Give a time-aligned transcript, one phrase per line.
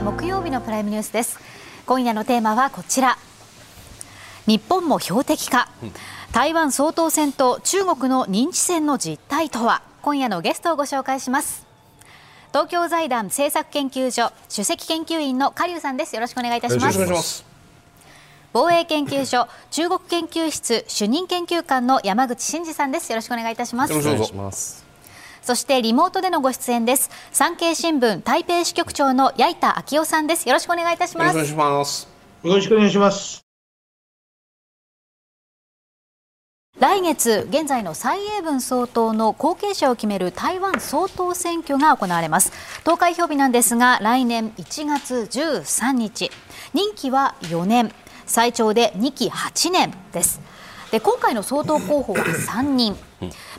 [0.00, 1.38] 12月7日木曜日のプライムニュースです。
[1.86, 3.18] 今夜のテーマはこちら。
[4.46, 5.68] 日本も標的か、
[6.32, 9.82] 台湾総統選と中国の認知戦の実態とは。
[10.02, 11.66] 今夜のゲストをご紹介します。
[12.48, 16.14] 東京財団政策研究所首席研究員の加生さんです。
[16.16, 17.44] よろしくお願いいたします。
[18.52, 23.12] 防衛研究所中国研究室主任研究官の山口真嗣さんです。
[23.12, 24.89] よろしくお願いいたします
[25.42, 27.10] そしてリモートでのご出演です。
[27.32, 30.48] 産経新聞台北支局長の矢板昭夫さんです。
[30.48, 31.36] よろしくお願いいたします。
[31.36, 32.08] よろしくお願いします。
[32.42, 33.40] よろしくお願いします。
[36.78, 42.52] 来月現在の蔡英文総統の後継者を決める台湾総統選挙が行われます。
[42.84, 46.30] 投開票日なんですが来年1月13日。
[46.72, 47.92] 任期は4年。
[48.26, 50.40] 最長で2期8年です。
[50.92, 52.96] で今回の総統候補は3人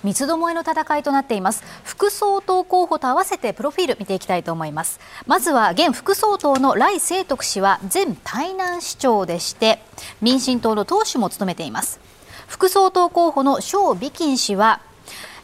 [0.04, 1.64] 三つどもえの戦いとなっています。
[1.84, 5.00] 副総統候補と合わせてプロフィール見ていきたいと思います。
[5.28, 9.82] まずは現副総統の来清徳氏は前台南市長でして
[10.22, 12.00] 民進党の党首も務めています。
[12.48, 14.82] 副総統候補の蕭美金氏は、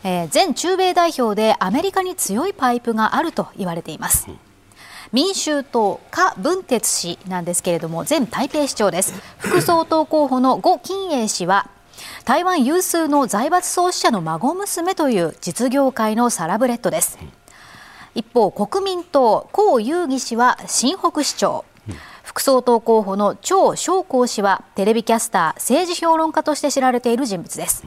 [0.04, 4.28] えー、前中米代表でアメリカに強いパイプがあると言われています、
[5.14, 9.14] 民衆党柯文哲氏なんですけれども前台北市長です。
[9.38, 11.70] 副総統候補の呉金英氏は
[12.28, 17.18] 台湾有数の財閥創始者の孫娘という実業界のサラブレッドです。
[18.16, 21.64] 一方国民党江遊義氏は新北市長。
[22.24, 27.86] 副総統候補の張昌光氏はテレビキャスター政治評論家として知られている人物です。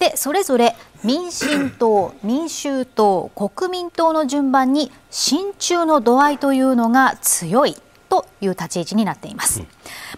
[0.00, 7.76] でそれぞれ民進党民衆党国民党の順番に親中の度合いというのが強い
[8.08, 9.66] という立ち位置になっています、うん、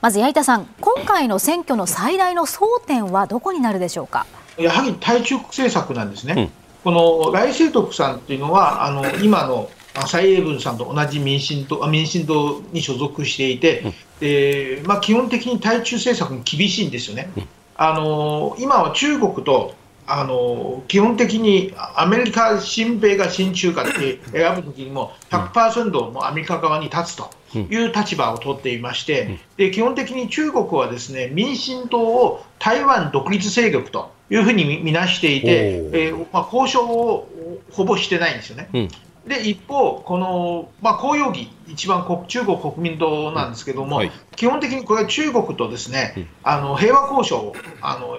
[0.01, 4.27] まず矢板さん今回の選挙の最大の争点はどこになるでしょうか？
[4.57, 9.71] やはり対中国政策なんですね、うん、この来清徳さんっていうのはあの今の
[10.07, 17.31] 蔡英文さんと同じ民進党民進党に所属していて、うん、でまあ、基本的に対中政策に厳しいんですよね。
[17.77, 19.75] あの今は中国と
[20.13, 37.29] あの基本的にアメリカ、新米が親中かって 選ぶときにも100%もアメリカ側に立つという立場を取っていまして、で基本的に中国はですね民進党を台湾独立勢力というふうに見なしていて、えー、まあ、交渉を
[37.71, 38.89] ほぼしてないんですよね。
[39.27, 48.19] で一方、この、まあ、公用儀、一番国中国国民党なんですけども、はい、基本的にこれは中国とですね、あの平和交渉をあの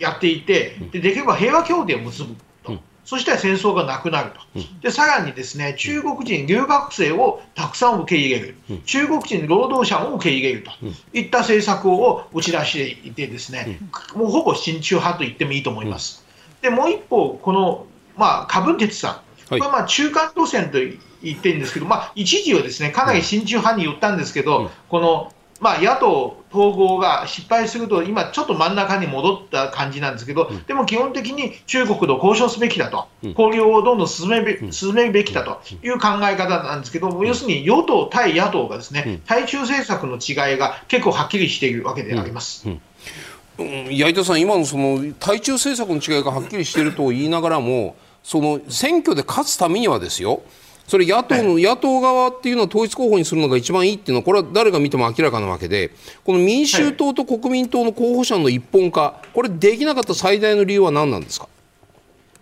[0.00, 2.34] やっていて、でできれば平和協定を結ぶ
[2.64, 8.56] と、そしたら戦争がなくなると、でさらにですね中国人留学生をたくさん受け入れる、
[8.86, 10.70] 中国人労働者も受け入れると。
[11.12, 13.78] いった政策を打ち出していて、ですね
[14.14, 16.24] もうほぼ親中派と言ってもいいと思います。
[16.62, 17.86] でもう一方、この、
[18.16, 20.78] まあ、カブンテツさん、これはまあ中間路線と
[21.22, 42.66] 言ってるんですけど、まあ、一時はですねかなり親中派に言ったんですけど、このまあ、野党統合が失敗すると、今、ちょっと真ん中に戻った感じなんですけど、でも基本的に中国と交渉すべきだと、交流をどんどん進めべ進めるべきだという考え方なんですけど、要するに与党対野党がですね、対中政策の違いが結構はっきりしているわけであります。
[42.66, 43.88] うん。
[43.90, 50.42] 矢板さん、今のその対中政策の違いがはっきりしていると言いながらも、その選挙で勝つためにはですよ、
[50.90, 55.92] それ野党の、野党側っていうのを統一候補にするのが一番いいっていうのは、これは誰が見ても明らかなわけで、
[56.24, 61.48] この民衆党と国民党の候補者の一本化、これ、できなかった最大の理由は何なんですか？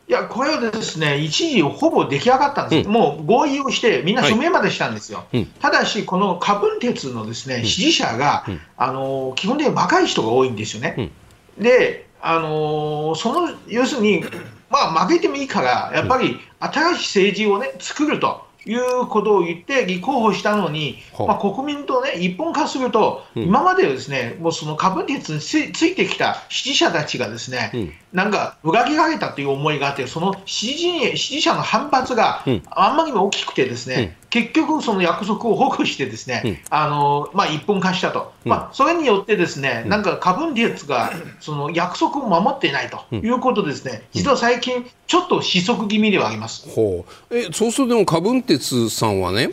[0.09, 5.19] いや、これはですね、一時ほぼ出来上がったんです、うん、もう合意をして、みんな署名までしたんですよ。
[5.19, 5.39] はい。
[5.41, 11.11] うん、ただし、このカブン鉄のですね、支持者が、うん、あの基本的に若い人が多いんですよね。
[11.59, 14.25] で、あのその要するに、
[14.71, 18.49] まあ、負けてもいいから、やっぱり新しい政治をね、作ると。
[18.69, 47.37] いうことを言って立候補したのに、まあ、国民と、ね、一本化すると、うん、今までですねもうその株鉄についてきた支持者たちがですね、うん、なんか裏切られたという思いがあって、その支持支持者の反発があんまりにも大きくて、ですね、結局、その約束を保護してですね、うん、あのまあ、一本化したと、うん、まあ、それによってですね、なんかカブンディがその約束を守っていないということですね、実は最近、ちょっと失速気味ではあります、ほう。
[47.37, 49.51] えそうすると、でもカブンテツさんはね、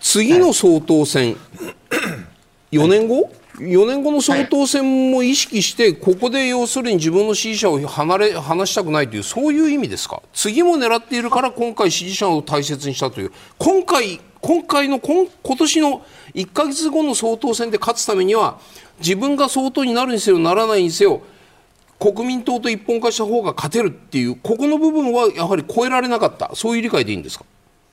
[0.00, 1.38] 次の総統選、は
[2.70, 3.30] い、4年後、
[3.60, 10.22] 4年後の総統選も意識して、ここで要するに自分の支持者を離れ離したくないというそういう意味ですか？
[10.32, 13.32] 次も狙っているから今回支持者を大切にしたという。
[13.58, 16.02] 今回今回の今今年の
[16.34, 18.58] 1か月後の総統選で勝つためには
[18.98, 21.20] 自分が総統になるにせよならないにせよ
[21.98, 26.54] 国民党と一本化した方が勝てるっていうここの部分はやはり超えられなかった。
[26.54, 27.44] そういう理解でいいんですか？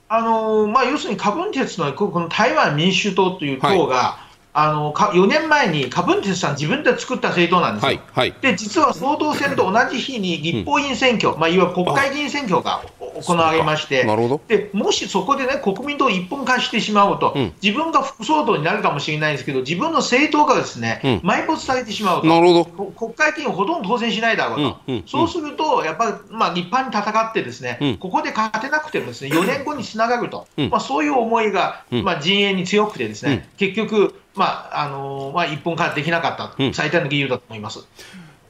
[0.10, 4.20] あのまあ、要するに、カブンテツのこの台湾民主党という党が、
[4.60, 8.34] あのか4年前にカブンテスさん、自分で作った政党なんですよ、はいはい。
[8.42, 12.82] で実は総統選と同じ日に立法院選挙、まあ、いわゆる国会議員選挙が
[13.22, 14.42] 行われまして、なるほど。
[14.48, 17.54] でもしそこで、ね、国民党を一本化してしまうと、うん。
[17.62, 21.30] 自分が副総統になるかもしれないですけど、自分の政党がですね、うん。
[21.30, 22.28] 埋没されてしまうと。
[22.28, 22.66] なるほど。
[22.66, 25.04] こ国会議員ほとんど当選しないだろうと、うんうんうん。
[25.08, 27.98] そうすると、やっぱり、まあ、立派に戦って、ですね、うん。
[27.98, 30.70] ここで勝てなくてもですね4年後につながると、うん。
[30.70, 32.04] まあ、そういう思いが、うん。
[32.04, 37.86] まあ、陣営に強くて、ですね、結局、まああのまあ、一本化できなかった、うん最大の理由だと思います。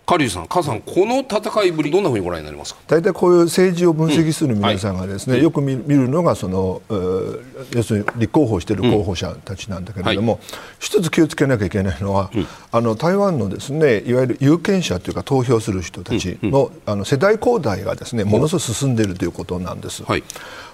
[0.08, 2.80] カリさん、カさん、この戦いぶり、どんなふうにご覧になりますか？
[2.88, 7.42] 大体こういう政治を分析する皆さんがですね、よく見見るのがその、えー
[7.76, 10.40] 要するに立候補している候補者たちなんだけれども、
[10.80, 12.32] 一つ気をつけなきゃいけないのは、
[12.72, 20.04] あの台湾のですねいわゆる有権者というか投票する人たちの,、あの世代交代がですねものすごく進んでいるということなんです。
[20.04, 20.24] はい。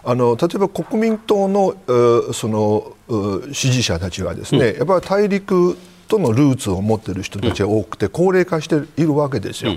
[0.03, 5.75] あの例えば国民党のえーそのう支持者たちはですね、やっぱり大陸
[6.07, 9.73] とのルーツを持っている人たちが多くて、高齢化しているわけですよ、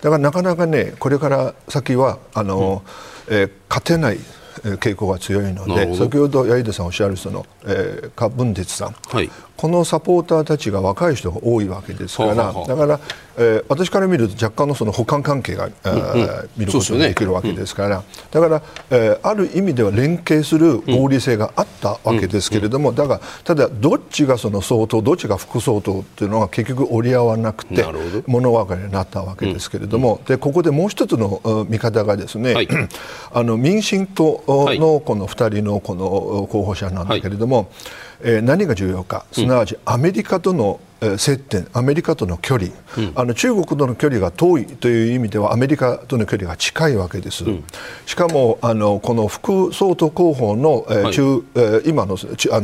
[0.00, 2.82] だからなかなかねこれから先はあの、
[3.28, 4.18] えー勝てない
[4.64, 9.30] えー傾向が強いので先ほど八重田さんおっしゃるその、えー、カ・ブンテツさん、はい。
[9.56, 13.00] このサポーターたちが若い人が多いわけですから、だから、
[13.36, 27.84] えー私から見ると若干のその補完関係が、えー見ることができるわけですから、だから、えーある意味では連携する合理性があったわけですけれども、だがただ、どっちがその総統、どっちが副総統というのが結局折り合わなくて
[28.26, 32.68] 物分かりになったわけですけれども、でここでもう一つのうん見方がですね、はい。
[33.32, 34.78] あの民進党はい。
[34.78, 37.70] のこの2人のこの候補者なんだけれども、
[38.22, 42.70] えー何が重要か、すなわちアメリカとの、えー接点、アメリカとの距離、
[43.14, 47.44] あの中国との距離が遠いという意味ではアメリカとの距離が近いわけです。
[48.06, 51.12] しかもあのこの副総統候補の、えーはい。
[51.14, 52.18] 中えー今の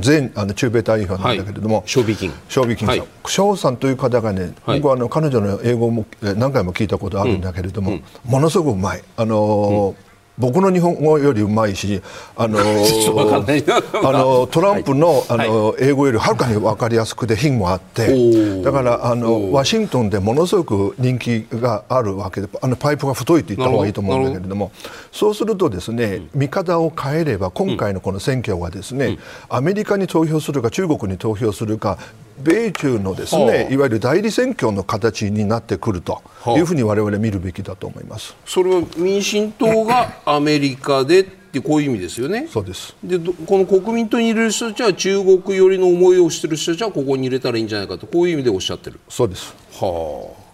[0.05, 2.33] 前あの駐米代表なんだけれども、ショウビキン。
[2.49, 3.09] ショウビキンさん、はい。
[3.27, 4.81] 翔さんという方がね、はい。
[4.81, 9.03] 僕はあの彼女の英語もえー何回も聞いたことあるんだけれども、ものすごくうまい。
[9.17, 10.06] あのー
[10.39, 12.03] 僕の日本語よりうまいし、
[12.37, 18.63] あの あのトランプの,、あの英語よりはるかに分かりやすくて品もあってー。
[18.63, 24.73] だからあのワシントンでものすごく人気があるわけであのパイプが太いと言った方がいいと思うんだけれども
[25.13, 29.19] そうするとですね見方を変えれば今回のこの選挙はですね、
[29.49, 31.99] アメリカに投票するか中国に投票するか
[32.39, 36.23] 米中のですね、はあいわゆる代理選挙の形になってくると
[36.57, 38.37] いうふうに我々見るべきだと思います。
[38.45, 42.49] それは民進党が アメリカでってこういう意味ですよね。
[42.51, 49.01] そうですでどこの国民党に入れる人たちは中国寄りの思いをしてる人たちはここに入れたらいいんじゃないかとこういう意味でおっしゃってる。
[49.09, 50.47] そうですはあ。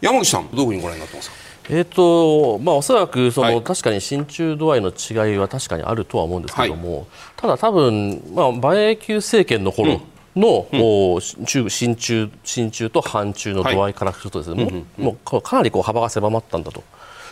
[0.00, 1.40] 山口さんどういうふうにご覧になってますか？
[1.72, 10.00] えーとまあ、おそらくその、はい確かに親中度合いの違いは確かにあるとは思うんですけども、ただ多分、まあ、馬英九政権の頃
[10.36, 16.82] の、お中親中親中と反中の度合いからするとですね、もうもうかなりこう幅が狭まったんだと。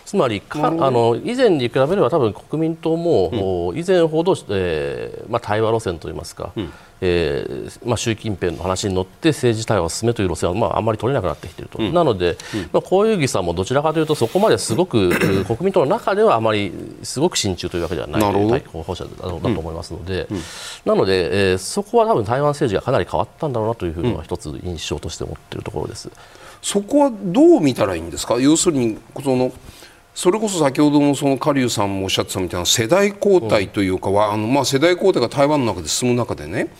[0.08, 6.50] つまりかあの以前に比べれば多分国民党も、お以前ほど、えーまあ、対話路線といいますか、
[7.02, 12.38] えーまあ、習近平の話に乗って政治対話を進めという路線は、まあ、あんまり取れなくなってきていると、なので、
[12.72, 18.50] まあ、小遊さんもどちらかというとそこまですごく う国民党の中ではあまりすごく親中というわけではないなるほど。
[18.52, 20.26] 対候補者だだと思いますので、
[20.86, 26.08] なので、えーそこは多分台湾政治がかなり変わったんだろうなというふうには一つ印象として思っているところです。
[26.62, 28.40] そこはどう見たらいいんですか？
[28.40, 29.52] 要するにその
[30.18, 36.74] それこそ先ほどのその狩生さんもおっしゃってたみたいな世代交代というかは、あのまあ世代交代が台湾の中で進む中でね。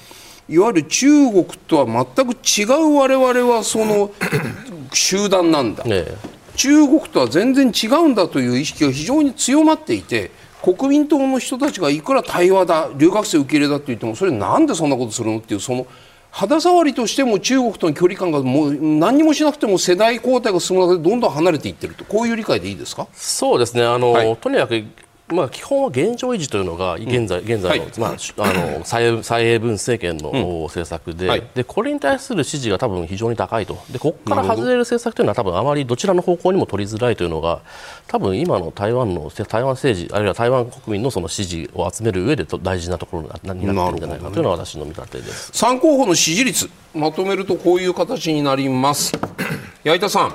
[0.49, 4.11] いわゆる中国とは全く違う我々はその
[4.93, 5.85] 集団なんだ。
[5.87, 6.17] え
[6.57, 15.87] 中国とは全然違うんだという意識が非常に強まっていて国民党の人たちがいくら対話だ留学生受け入れだと言ってもそれなんでそんなことするのっていうその
[16.31, 22.05] 肌触りとしても中国との距離感がもう何にもしなくても世代交代が進む中でどんどん離れていってると。
[22.05, 23.09] こういう理解でいいですか？
[23.13, 23.85] そうですね。
[23.85, 24.37] あの、はい。
[24.37, 24.85] とにかく
[25.31, 28.01] まあ、基本は現状維持というのが現在,、現在の,、はい。
[28.01, 30.33] まあ、し あの蔡英蔡英文政権の、
[30.65, 31.43] 政策で,、はい。
[31.55, 33.79] でこれに対する支持が多分非常に高いと。
[33.91, 37.61] でここから外れる政策というのは多分あまりどちらの方向にも取りづらいというのが
[38.07, 45.53] 多分今の台湾の台湾政治あるいは台湾国民のその支持を集める上でと大事なところになっているんじゃないかというのが私の見立てです。
[45.53, 49.13] 3候補の支持率まとめるとこういう形になります。
[49.85, 50.35] 矢板さん。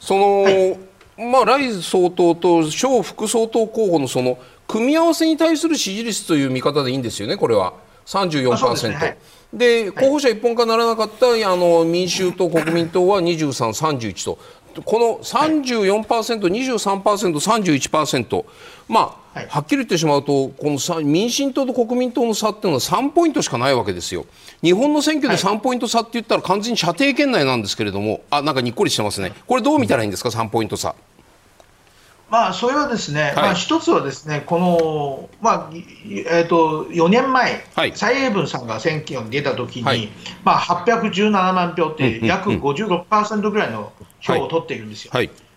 [0.00, 0.76] その、
[1.16, 7.74] まあ来総統と小副総統候補のその組み合わせに対する支持率という見方でいいんですよねこれは。
[8.06, 8.94] 34%あそうですね。
[8.94, 9.16] はい。
[9.52, 14.38] で候補者一本化ならなかったあの民衆と国民党は23、31と。
[14.82, 16.02] この34%、
[16.48, 16.98] 23%、
[17.78, 18.44] 31%、
[18.88, 19.00] ま
[19.34, 24.26] あ、はい、はっきり言ってしまうと、このさ民進党と国民党の差っていうのは3ポイントしかないわけですよ。
[24.62, 30.94] 日本の選挙で3ポイント差って言ったら完全に射程圏内なんですけれども、あなんかにっこりしてますね、これ、どう見たらいいんですか、3ポイント差。
[32.30, 40.08] まあ、それはですね、はい、まあ、一つはですね、この、まあえーと、4年前、はい、蔡英文さんが選挙に出たときに、はい、
[40.42, 45.12] まあ、817万票って、約56%ぐらいの票を取っているんですよ。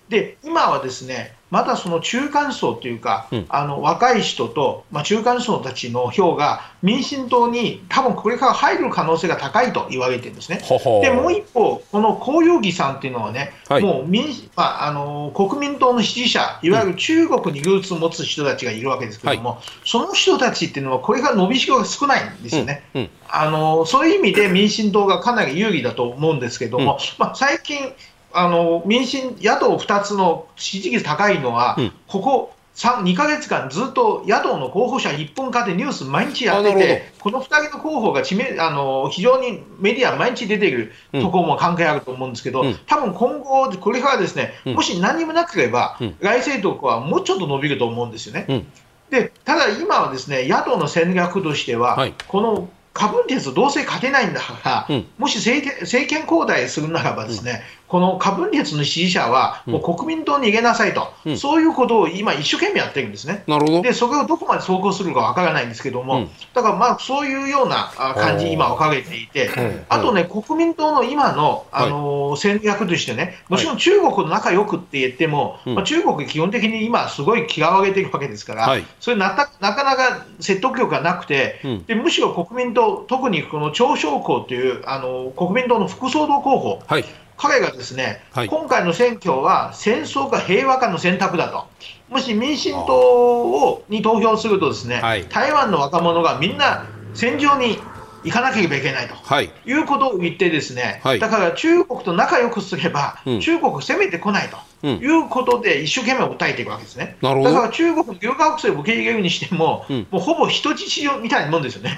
[0.10, 10.60] で今はですねまだその中間層というか、うん、あの若い人と、まあ、中間層たちの票が民進党に多分これから入る可能性が高いと言われてるんですね。
[10.64, 14.26] ほほでもう一方、この公用儀さんっていうのはね、はい、もう民、
[14.56, 22.84] まあ、あの国民党の支持者、いわゆる中国にルーツを持つ人たちがいるわけですけども、はい、その人たちっていうのは、これから伸びしろが少ないんですよね。
[22.94, 27.94] うんうん、あのそういう意味で民進党がかなり有利だと思うんですけども、まあ、最近、
[28.34, 48.46] あの民進野党2つの支持率高いのは、うん、ここ2か月間、ずっと野党の候補者1分間でニュース毎日やってて、この2人の候補が知名あの非常にメディア毎日出てくるところも関係あると思うんですけど、うん、多分今後、これからですね、うん、もし何もなければ、外政党はもうちょっと伸びると思うんですよね。
[48.48, 48.68] うん、
[49.10, 63.44] でただ今はですね野党の戦略としては、はい、この過分率どうせ勝てないんだから、うん、もし政権政権交代するならばですね、この過分裂の支持者は、もう国民党に逃げなさいと、うん、そういうことを今、一生懸命やってるんですね。
[63.48, 63.82] なるほど。
[63.82, 69.50] で、それをどこまで走行するかわからないんですけども、うん、だからまあ、そういうような感じ、今、置かれていて、
[69.88, 79.30] あとね、国民党の今の、あのー、戦略としてね、もちろん中国と仲良くって言っても、はい、まあ、中国、基本的に今、すごい気が上げてるわけですから、はい、それな
[79.62, 87.06] なかなか説得力がなくて、でむしろ国民党、特にこの張小校というあの国民党の副総統候補、はい
[87.38, 91.68] 彼がですね、はい、今回の選挙は戦争か平和かの選択だと、
[92.10, 97.78] もし民進党をに投票すると、ですね、はい、台湾の若者がみんな戦場に
[98.24, 104.58] 行かなければいけないと、はい、いうことを言って、ですね、はい、だから中国と仲良くすれば、うん、中国攻めてこないと。
[104.84, 107.18] いうことで、一生懸命訴えていくわけですね。
[107.22, 111.98] だから中国の留学生を受け入れるにしても、うん、もうほぼ人質みたいなもんですよね。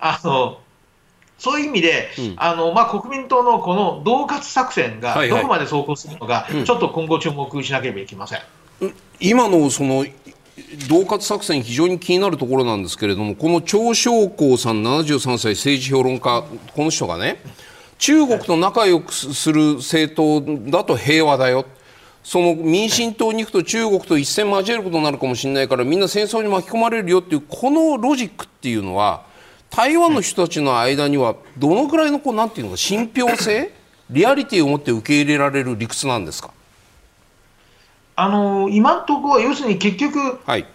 [0.00, 0.58] あの
[1.38, 8.40] そういう意味で、うん、あのまあ、国民党のこの恫喝作戦がどこまで走行するのか、ちょっと今後、注目しなければいけません、
[8.80, 10.06] うん、今のその
[10.88, 17.42] 恫喝作戦、非常に気になるところなんですけれども、この張小光さん、73歳、政治評論家、この人がね、
[17.98, 21.66] 中国と仲良くする政党だと平和だよ。
[22.22, 29.25] その民進党に行くと中国と一戦交えることになるかもしれないからみんな戦争に巻き込まれるよっていうこのロジックっていうのは
[29.76, 33.70] 台湾の人たちの間にはどのくらいのこうなんていうのか信憑性
[34.08, 36.50] リアリティを持って受け入れられる理屈なんですか？
[38.14, 40.66] あの今のところは要するに結局、はい、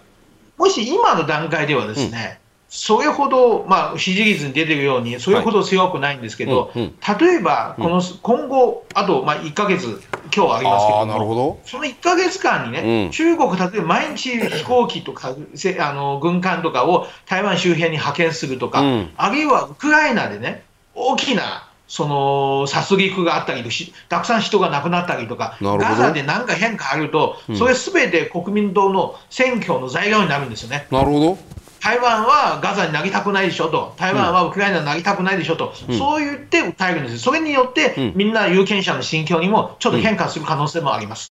[0.55, 2.39] もし今の段階ではですね、
[2.74, 6.80] それほど、まあ、支持率に出てるように、それほど強くないんですけど、はい。
[6.80, 10.01] うんうん、例えば、この今後、あと、まあ、1か月、
[10.34, 11.60] 今日ありますけどなるほど。
[11.66, 15.36] その1か月間にね、うん、中国、例えば毎日飛行機とか
[15.82, 20.63] あの軍艦とかを台湾周辺に派遣するとか、うん、あるいはウクライナでね、
[20.96, 23.70] 大きなその殺戮があったり
[24.08, 30.88] たくさん人が亡くなったりとか、ガザで何か変化あると、それすべて国民党の選挙の材料になるんですよね。
[30.90, 31.38] なるほど
[31.81, 41.33] 台湾はガザに投げたくないでしょと、台湾はウクライナに投げたくないでしょと、うん、そう言って訴えるんです、それによって、みんな有権者の心境にもちょっと変化する可能性もあります。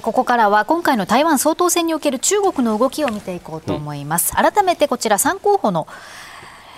[0.00, 4.32] ここからは今回の台湾総統選における中国の動きを見ていこうと思います。
[4.32, 5.86] 改めてこちら3候補の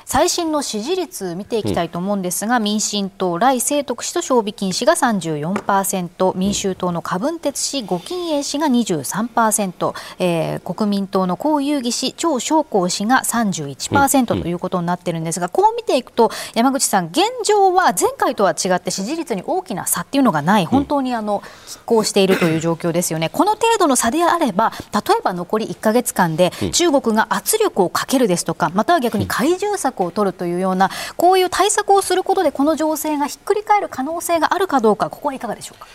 [0.05, 23.31] 最新の支持率見ていきたいと思うんですが、うん、民進党、来清徳氏と小美金氏が34%、民衆党の柯文哲氏、呉金英氏が23%、えー、国民党の江遊義氏、張小光氏が31%ということになってるんですが、こう見ていくと、山口さん、現状は前回とは違って支持率に大きな差っていうのがない、本当にあの拮抗しているという状況ですよね。
[23.31, 35.87] この程度の差であれば、例えば残り1か月間で中国が圧力をかけるですとか、または逆に懐柔策策を取るというようなこういう対策をすることでこの情勢がひっくり返る可能性があるかどうかここはいかがでしょうか？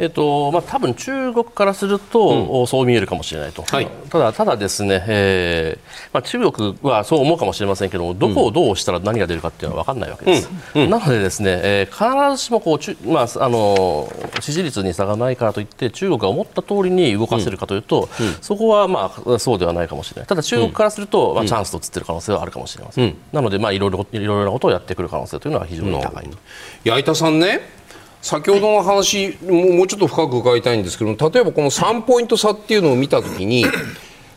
[0.00, 10.48] えっとまあ、多分中国からすると、うん、そう見えるかもしれないと、はい、ただ、ただですね、えーまあ、中国はそう思うかもしれませんけども、どこをどうしたら何が出るかっていうのは分からないわけです。
[10.74, 10.82] うん。
[10.84, 18.08] うん、なので、ですね、えー、必ずしもこう、まあ、あの支持率に差がないからといって、中国が思った通りに動かせるかというと、
[18.40, 23.16] そこは、まあ、そうではないかもしれない、ただ、中国からすると、まあ、チャンスと映ってる可能性はあるかもしれません。
[23.32, 26.38] なので、まあ、いろいろいろいろなことをやってくる可能性というのは非常に高いと。
[26.84, 27.79] 矢板さんね
[28.22, 33.64] 先ほどの話ももうちょっと深く伺いたいんですけど例えばこの3ポイント差っていうのを見たときに、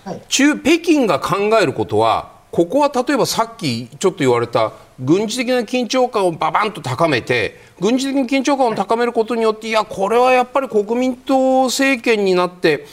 [0.06, 0.22] はい。
[0.30, 12.86] 中北京が考えることはここは例えばさっきちょっと言われた軍事的な緊張感をババンと高めて軍事的な緊張感を高めることによっていやこれはやっぱり国民党政権になって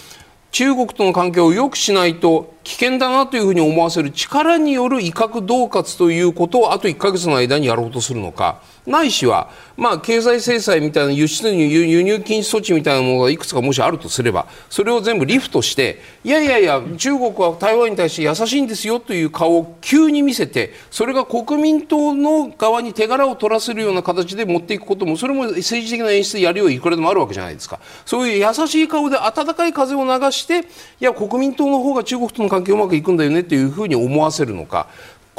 [0.51, 27.79] 中国との関係を良くしないと危険だなというふうに思わせる力による威嚇恫喝ということをあと1か月の間にやろうとするのかないしは、まあ、経済制裁みたいな輸出入輸入禁止措置みたいなものがいくつかもしあるとすればそれを全部リフトしていやいやいや中国は台湾に対して優しいんですよという顔を急に見せてそれが国民党の側に手柄を取らせるような形で持っていくこともそれも政治的な演出でやるよういくらでもあるわけじゃないですか。
[28.05, 30.65] そういう優しい顔で温かい風を流してい
[31.01, 34.89] や国民党の方が中国との関係うまくいくんだよねというふうに思わせるのか。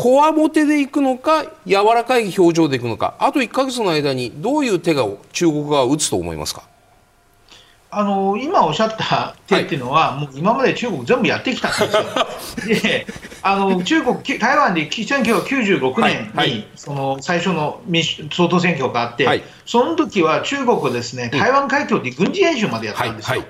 [0.01, 3.13] こわもてでいくのか柔らかい表情でいくのか。
[3.19, 6.63] あと1か月の間にどういう手が中国側を打つと思いますか？
[7.91, 11.75] あの今おっしゃった手っていうのは、はい、もう今まで中国全部やってきたんで
[12.39, 12.81] すよ。
[12.81, 13.05] で
[13.43, 23.43] あの中国、台湾で1996年に、はい、その最初の民主総統選挙があって、はい、その時は中国はですね台湾海峡で軍事演習までやったんですよ。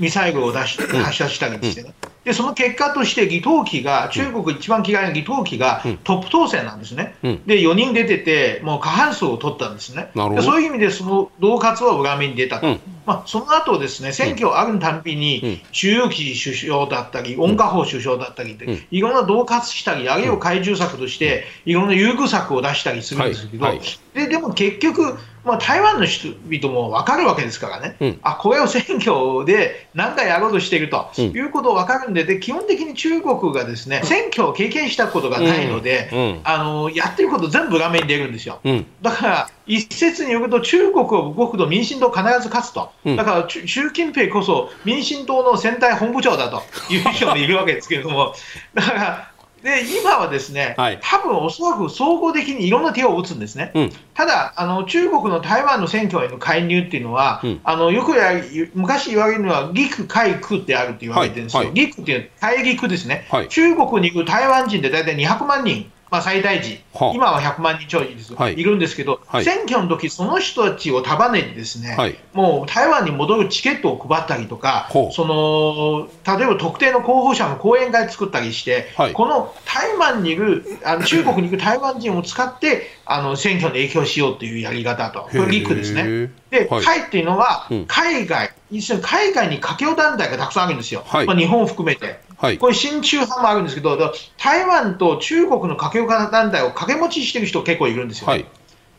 [0.00, 1.94] ミサイルを出し発射したりしてね。
[2.24, 36.18] で、その結果として、義闘機が、中国一番嫌いな義闘機がトップ当選なんですね、うん、で4人出てて、もう過半数を取ったんですね、でそういう意味で、その恫喝は裏目に出たと、うん、まあ、その後ですね選挙あるたんびに、朱友期首相だったり、温家宝首相だったりで、いろんな恫喝したり、あるいは懐柔策として、いろんな優遇策を出したりするんですけど、はいはい、ででも結局、まあ、台湾の人々も分かるわけですからね、うん、あこれを選挙で何かやろうとしているということを分かるんでで、基本的に中国がですね選挙を経験したことがないので、うん。
[36.18, 38.60] うん、あのやってること全部画面に出るんですよ。
[39.02, 48.34] だから一説によると、中国を動くと民進党必ず勝つと、だから習近平こそ民進党の選対本部長だという人もいるわけですけれども、
[48.74, 49.33] だから
[49.64, 58.42] で今はですね、はい、多分おそらく総合的にいろんな手を打つんですね、うん、ただあの、中国の台湾の選挙への介入っていうのは、うん、あのよくや
[58.74, 65.90] 昔言われるのは、陸海空ってあるって言われてるんですよ、はいはい、陸っていうのは大陸ですね、中国に行く台湾人で大体200万人。
[66.14, 66.78] まあ、最大時、
[67.12, 86.30] 今は100万人ちょいです、はい、いるんですけど、はい、選挙の時その人たちを束ねて、ですね、はい、もう台湾に戻るチケットを配ったりとか、その例えば特定の候補者の講演会作ったりして、この台湾にいる、あの 中国に行く台湾人を使って、あの選挙に影響しようというやり方と、これ、リックですね。
[86.50, 92.20] で、会っていうのは、海外、一緒に海外に華僑団体がたくさんあるんですよ、まあ、日本を含めて。
[92.44, 93.96] はい、これ、親中派もあるんですけど、
[94.36, 98.26] 台湾と中国の家団体を掛け持ちしてる人結構いるんですよ。
[98.26, 98.44] はい、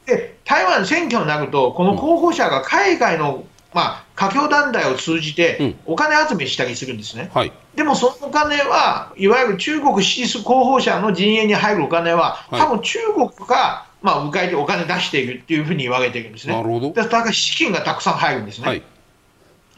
[0.07, 7.29] で台湾選挙になると、この候補者が海外の、まあ、華僑団体を通じてお金集めしたりするんですね。
[7.35, 16.55] うんはい、でもそのお金は、いわゆる中国支持する候補者の陣営に入るお金は、多分中国が、まあ、迎えてお金出しているっていうふうに言われているんですね。
[16.55, 18.81] なるほどだから資金がたくさん入るんですね。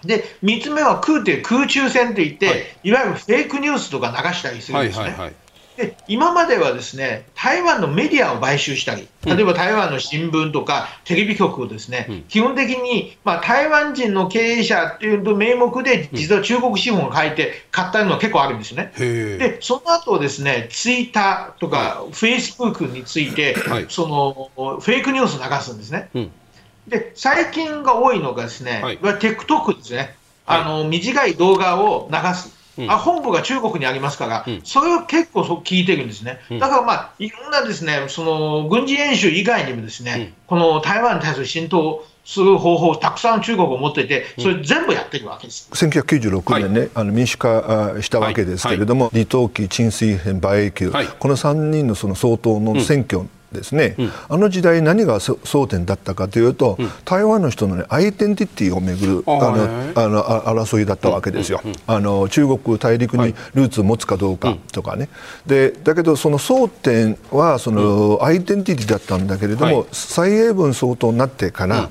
[0.07, 5.03] はいで3つ目は空って空中戦といって、はい、いわゆるフェイクニュースとか流したりするんですね。
[5.03, 5.33] はいはいはい。
[5.77, 18.91] で今まではですね台湾のメディアを買収したり、例えば台湾の新聞とかテレビ局をですね、うん、基本的に、まあ、台湾人の経営者っていう名目で、実は中国資本を書いて買ったのは結構あるんですね。
[18.97, 26.09] で、その後ですね、ツイッターとか、フェイスブックについて、はい、そのフェイクニュースを流すんですね。
[26.15, 26.31] うん
[26.87, 32.55] で最近が多いのがですね、はい、TikTok ですね、はい、あの短い動画を流す。
[32.77, 59.63] うん、あ本部が中国にありますから、うん、それを結構そ聞いてるんですね、だから、まあ、いろんなですねその軍事演習以外にもですね、この台湾に対する浸透する方法をたくさん中国を持っていて、それ全部やってるわけです、うん、1996年ね、はい、あの民主化したわけですけれども、李登輝、陳水扁、馬英九、はい、この3人のその総統の選挙ですね、うん、あの時代何が争点だったかというと、うん、台湾の人の、ね、アイデンティティをめぐるあの
[59.95, 60.23] あの
[60.63, 65.09] 争いだったわけですよ、あの中国大陸にルーツを持つかどうかとかね、
[65.45, 71.89] でだけどその争点はそのアイデンティティだったんだけれども、はい、蔡英文総統になってから、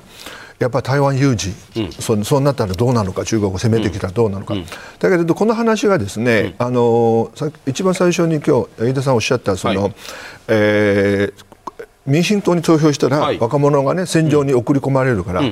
[0.59, 4.65] やっぱり台湾有事、うん、そそうなったらどうなのか、中国を攻めてきたらどうなのか、うん、
[4.99, 7.31] だけどこの話がですね、うん、あの
[7.67, 9.93] 一番最初に今日飯田さんおっしゃったその、はい、
[10.47, 11.45] えー、
[12.07, 15.43] 民進党に投票したら、若者が、ね、戦場に送り込まれるから、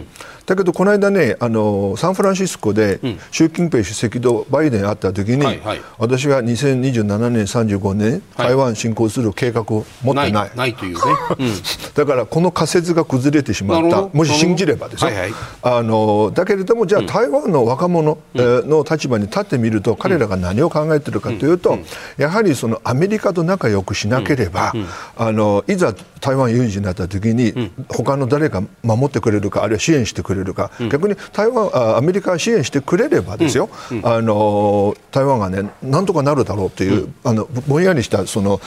[0.45, 2.99] だけど、この間ねあの、サンフランシスコで
[3.31, 10.51] 習近平主席とバイデン会った時に、はいはい、私が2027年、35年、台湾侵攻する計画を持ってない。
[10.55, 11.01] ないというね、
[11.39, 11.51] うん、
[11.95, 21.79] だからこの仮説が崩れてしまった、もし信じればですよ、はいはい、あのだけれども、じゃあ、台湾の若者の立場に立ってみると、彼らが何を考えているかというと、
[22.17, 24.73] やはりそのアメリカと仲良くしなければ、
[25.17, 33.69] あのいざ台湾有事になった時に、他の誰か守ってくれるか、あるいは支援してくれるか、逆に台湾あアメリカが支援してくれればですよ、
[34.03, 38.59] あの台湾がね、なんとかなるだろうという、あのぼんやりしたその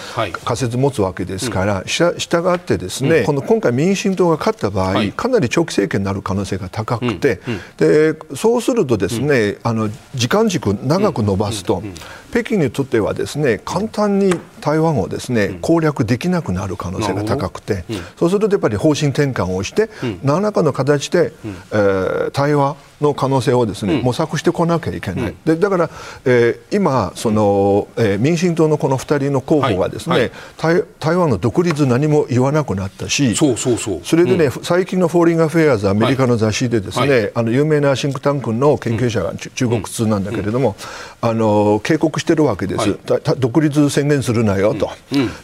[0.44, 7.40] 仮説を持つわけですから、したがってですね、この今回、民進党が勝った場合、かなり長期政権になる可能性が高くて、
[7.76, 11.83] でそうするとですね、あの時間軸長く伸ばすと、
[12.31, 17.85] 北京にとってはですね簡単に台湾をですね攻略できなくなる可能性が高くて、
[18.17, 19.88] そうするとやっぱり方針転換をして、
[20.23, 21.33] 何らかの形で、
[21.73, 25.91] えー、対話の可能性をですね、うん、模索してこなきゃいけない、うん、でだから、
[26.25, 30.75] えー、今その、えー、民進党のこの2人の候補がですね、はい。
[30.75, 34.01] はい、台湾の独立何も言わなくなったしそうそうそう。
[34.05, 40.77] それでね、うん、最近の「フォーリン・アフェアーズ」アメリカの雑誌でですね、はい、あの有名なシンクタンクの研究者が、中国通なんだけれども、
[41.21, 42.99] あの警告してるわけです、
[43.39, 44.91] 独立宣言するなよと、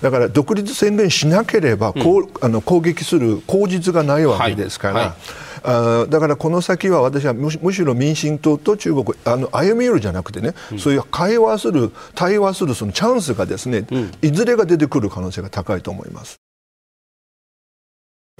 [0.03, 5.17] だから独立宣言しなければ、こうあの攻撃する口実がないわけですから。
[5.65, 16.44] あだからこの先は私はむしろ民進党と中国あの歩み寄るじゃなくてね、うん、そういう会話する対話するそのチャンスがですね、うん、いずれが出てくる可能性が高いと思います。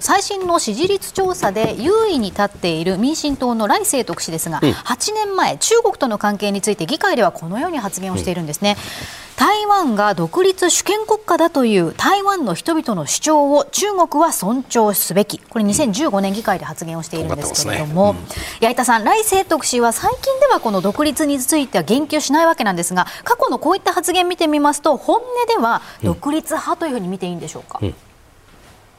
[0.05, 8.75] 最新の支持率調査で優位に立っている民進党の来清徳氏ですが、うん、8年前、中国との関係について議会ではこのように発言をしているんですね。
[9.37, 18.19] 台湾が独立主権国家だという台湾の人々の主張を中国は尊重すべき、これ2015年議会で発言をしているんですけれども、ね。
[18.19, 27.79] うん、矢板さん、来清徳氏は最近ではこの独立については言及しないわけなんですが、過去のこういった発言見てみますと、本音では独立派というふうに見ていいんでしょうか？
[27.81, 27.95] うん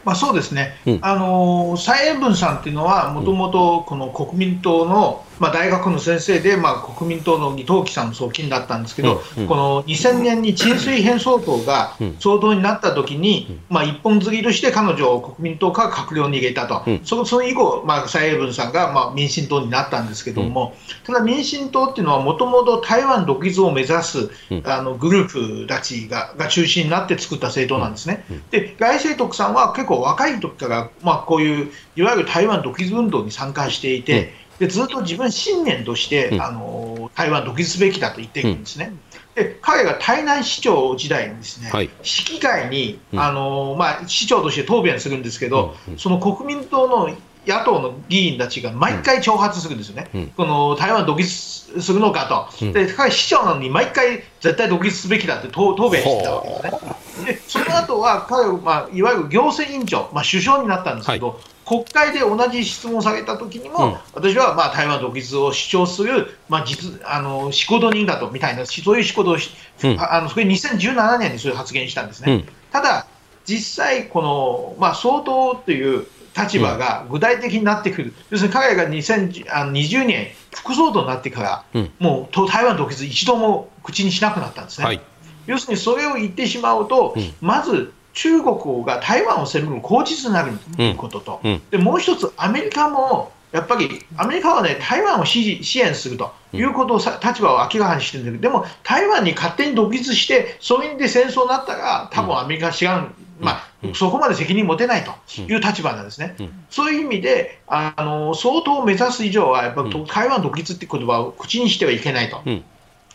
[0.06, 24.30] まあ、そうですね、うん、あの蔡英文さんっていうのは、もともとこの国民党のまあ、大学の先生で、まあ、国民党の二等期さんの側近だったんですけど、うんうん、この2000年に陳水扁総統が総統になった時に、うん、まあ、一本釣りとして彼女を国民党から閣僚に入れたと、うん、そその以降、まあ、蔡英文さんが、まあ、民進党になったんですけども、ただ民進党っていうのは、もともと台湾独立を目指す、
[24.64, 28.24] あのグループたちがが中心になって作った政党なんですね。
[28.50, 38.92] で、外政徳さんは結構若い時から、まあ、こういういわゆる台湾独立運動に参加していて、でずっと自分信念として、うん、あの台湾独立すべきだと言っているんですね。
[39.36, 47.10] うん、で彼が台南市長時代にですね、はい、市議会に、あのまあ、市長として答弁するんですけど、その国民党の
[47.46, 57.32] 野党の議員たちが毎回挑発するんですよね、うん、この台湾独立するのかと、うん、で彼、市長なのに毎回絶対独立すべきだって答弁してたわけですね。
[57.34, 61.36] でその後は彼は、まあ、いわゆる行政委員長、まあ、首相になったんですけど、はい
[61.66, 69.50] 国会で同じ質問されたときにも、うん、私はまあ台湾独立を主張する、まあ、実あの仕事人だとみたいな、そういう仕事をし、
[69.82, 72.32] うん、あのそれ2017年にそういう発言したんですね。
[72.32, 73.08] うん、ただ、
[73.44, 84.86] 実際、この、まあ、総統という立場が具体的になってくる、要するに彼が2020年、副総統になってから、もう台湾独立、一度も口にしなくなったんですね。
[84.86, 85.00] はい、
[85.46, 91.52] 要するにそれを言ってしまうと、まず中国が台湾を攻める口実になるということと、うん。
[91.52, 106.36] うん、でもう一つ、アメリカもやっぱりアメリカは、ね、台湾を支支援するということをさ、立場を明らかにしてるんだけど、でも台湾に勝手に独立して、そういう意味で戦争になったら、多分アメリカは違う、まあ、そこまで責任持てないという立場なんですね。
[106.70, 112.42] そういう意味で、あの相当目指す以上は、やっぱ台湾独立って言葉を口にしてはいけないと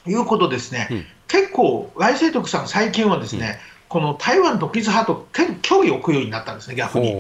[0.08, 1.08] いうことですね。
[1.28, 3.60] 結構、来清徳さん、最近はですね、
[3.92, 7.12] この台湾独立派と結構距離を置くようになったんですね、逆に。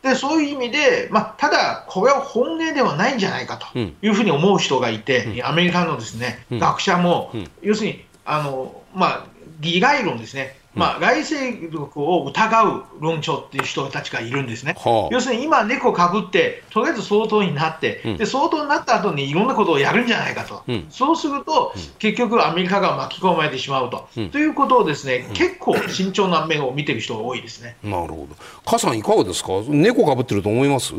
[0.00, 9.26] でそういう意味で、まあ、ただ、これは本音ではないんじゃないかというふうに思う人がいて、うん、アメリカのですね、うん、学者も、うん、要するにあの、まあ、
[9.58, 27.76] 議概論ですね、まあ、外勢力を疑う論調っていう人たちがいるんですね、はあ、要するに今、猫かぶって、とりあえず総統になって、うん、で総統になった後にいろんなことをやるんじゃないかと、うん、そうすると、うん、結局、アメリカが巻き込まれてしまうと、ということをですね、結構慎重な目を見てる人が多いですね。
[27.82, 28.36] なるほど。
[28.64, 29.48] 加さんいかがですか？
[29.66, 30.94] 猫かぶってると思います？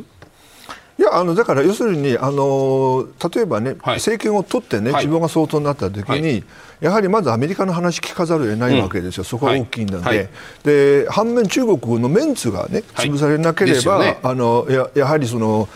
[1.00, 6.44] いやあのだから要するにあの例えばね、はい、政権を取ってね、自分が総統になった時に、はい、
[6.82, 10.30] やはりまずアメリカの話聞かざるを得ないわけですよ、うん、そこが大きいので、はい、
[10.64, 15.70] で反面、中国のメンツがね潰されなければ、ね、あのややはりその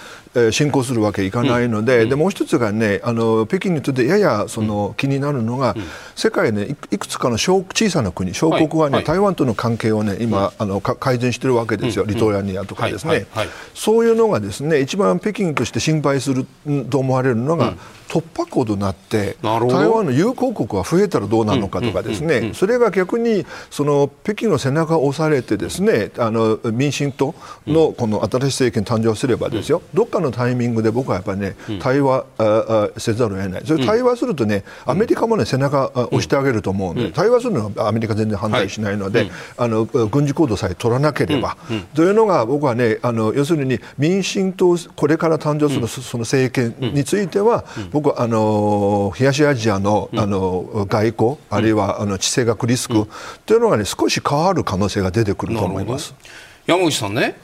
[0.52, 5.76] 進行するわけいかないので,、でもう一つがねあの北京にとってややその気になるのが、
[6.15, 13.28] 世界ねいくつかの小小さな国小国はね、台湾との関係をね今、あの改善してるわけですよ、リトアニアとかですね、
[13.74, 16.48] そういうのがですね一番北京として心配する
[16.89, 17.76] と思われるのが、
[18.13, 27.34] 突破口となって台湾の友好国が増えたらどうなるのかとかですね、それが逆にその北京の背中を押されてですねあの民進党
[27.65, 32.26] のこの新しい政権誕生すればですよ、どっかのタイミングで僕はやっぱりね対話、
[32.97, 33.65] せざるを得ない。
[33.65, 41.58] それ対話するとねアメリカもね背中押してあげると思うんで、対話するのはアメリカ全然反対しないので、あの軍事行動さえ取らなければ、
[41.95, 53.07] というのが僕はねあの要するに民進党これから誕生するその政権については、僕はあの東アジアのあの外交、あるいはあの地政学リスク
[53.45, 56.13] というのが、ね、少し変わる可能性が出てくると思います。
[56.65, 57.35] 山口さんね、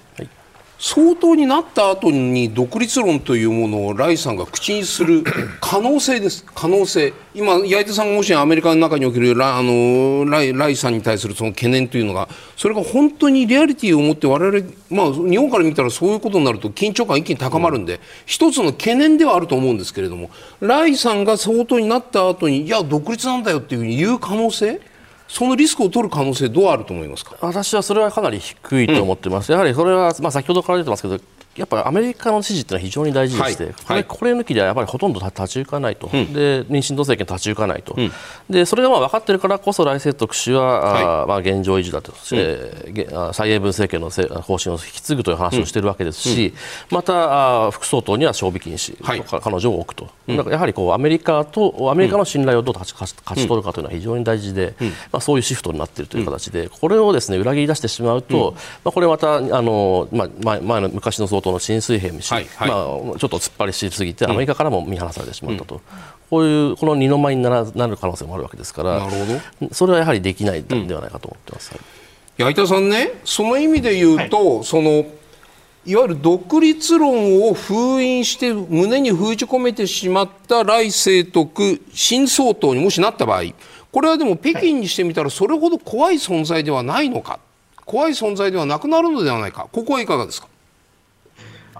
[0.79, 5.25] 相当になった後に独立論というものをライさんが口にする
[5.59, 20.29] 可能性です、可能性、今、八重さんがもしアメリカの中におけるラあのライライさんに対するその懸念というのが、それが本当にリアリティを持って、われわれ、まあ、日本から見たらそういうことになると、緊張感一気に高まるんで、うん、一つの懸念ではあると思うんですけれども、
[20.61, 24.79] ライさんが相当になった後に、いや、独立なんだよっていうふうに言う可能性、
[25.29, 27.37] そのリスクを取る可能性どうあると思いますか？
[27.39, 31.19] 私はそれはかなり低いと思ってます、うん、やはりそれは、まあ、先ほどから出てますけど
[31.55, 38.12] やっぱりアメリカの支持というのは非常に大事でして、はい、これこれ抜きではやっぱりほとんど立ち行かないと、うん、で民進党政権立ち行かないと、うん、
[38.49, 44.09] でそれがまあ分かっているからこそ来清徳氏は、はい、あまあ現状維持だと、うん、蔡英文政権の
[44.41, 46.53] 方針を引き継ぐという話をしているわけですし、
[46.91, 54.75] またあ副総統には勝利禁止、はい、彼女を置くと、だからやはりこうアメリカとアメリカの信頼をどう勝ち勝ち取るかというのは非常に大事で、
[55.12, 65.82] まあ、そういうシフトになっているという形で、これをですね裏切り出してしまうと、まあ、これまたあの、まあ、前前の昔の総統の新水平し、はいはい、まあ、ちょっと突っ張りしすぎてアメリカからも見放されてしまったと、うん、
[66.30, 69.10] こういうこの二の舞にならなる可能性もあるわけですから
[69.71, 75.06] それはやはりできないんではないかと思ってます、うん、矢板さんねその意味で言うと、はい、その
[75.86, 83.43] いわゆる独立論を封印して胸に封じ込めてしまった来清徳新総統にもしなった場合
[83.91, 87.39] これはでも北京にしてみたらそれほど怖い存在ではないのか？
[87.86, 89.67] 怖い存在ではなくなるのではないか？
[89.71, 90.47] ここはいかがですか？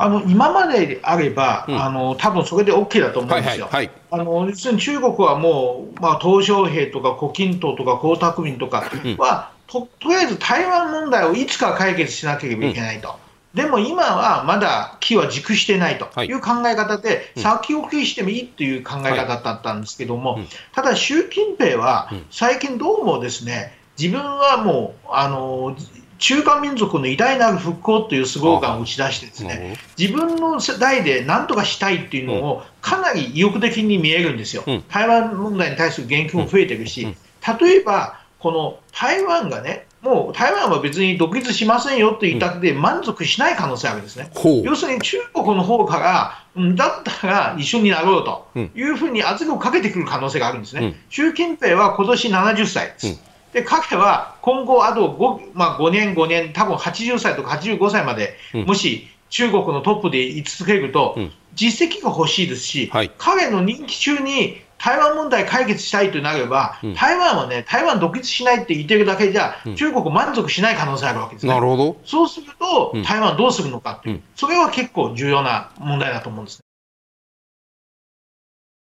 [0.01, 3.65] あの今までであれば、うん、あの多分それで OK だと思うんですよ。
[3.65, 13.09] はいはいはい、あの要するに中国はもう、まあ、鄧小平とか胡錦涛とか江沢民とかは、うん、ととりあえず台湾問題をいつか解決しなければいけないと。
[13.53, 13.62] うん。
[13.62, 16.31] でも今はまだ木は熟してないとい。
[16.31, 20.39] う考え方で、先送りしてもいいという考え方だったんですけども、
[20.73, 25.75] ただ習近平は最近どうもですね、自分はもう、あの
[26.19, 34.63] 中華民族の偉大なる復興というスローガンを打ち出してですね、自分の世代で何とかしたいっていうのをかなり意欲的に見えるんですよ。
[34.89, 37.15] 台湾問題に対する言及も増えてるし、
[37.60, 44.32] 例えば、この台湾がね、もう台湾は別に独立しませんよと言ったって満足しない可能性あるんですね。
[44.63, 50.95] 要するに中国の方から、だったら一緒になろうというふうに圧力をかけてくる可能性があるんですね。
[51.10, 53.21] 習近平は今年70歳です。
[53.53, 71.53] で彼は今後、あと 5,、まあ、5年、5年、多分80歳とか85歳まで、うん、もし中国のトップで居続けると、うん、実績が欲しいですし、はい、彼の任期中に台湾問題解決したいとなれば、うん、台湾はね、台湾独立しないって言ってるだけじゃ、中国満足しない可能性あるわけですね。
[71.53, 71.97] なるほど。
[72.05, 76.68] そうすると、台湾どうするのかっていう、それは結構重要な問題だと思うんですね。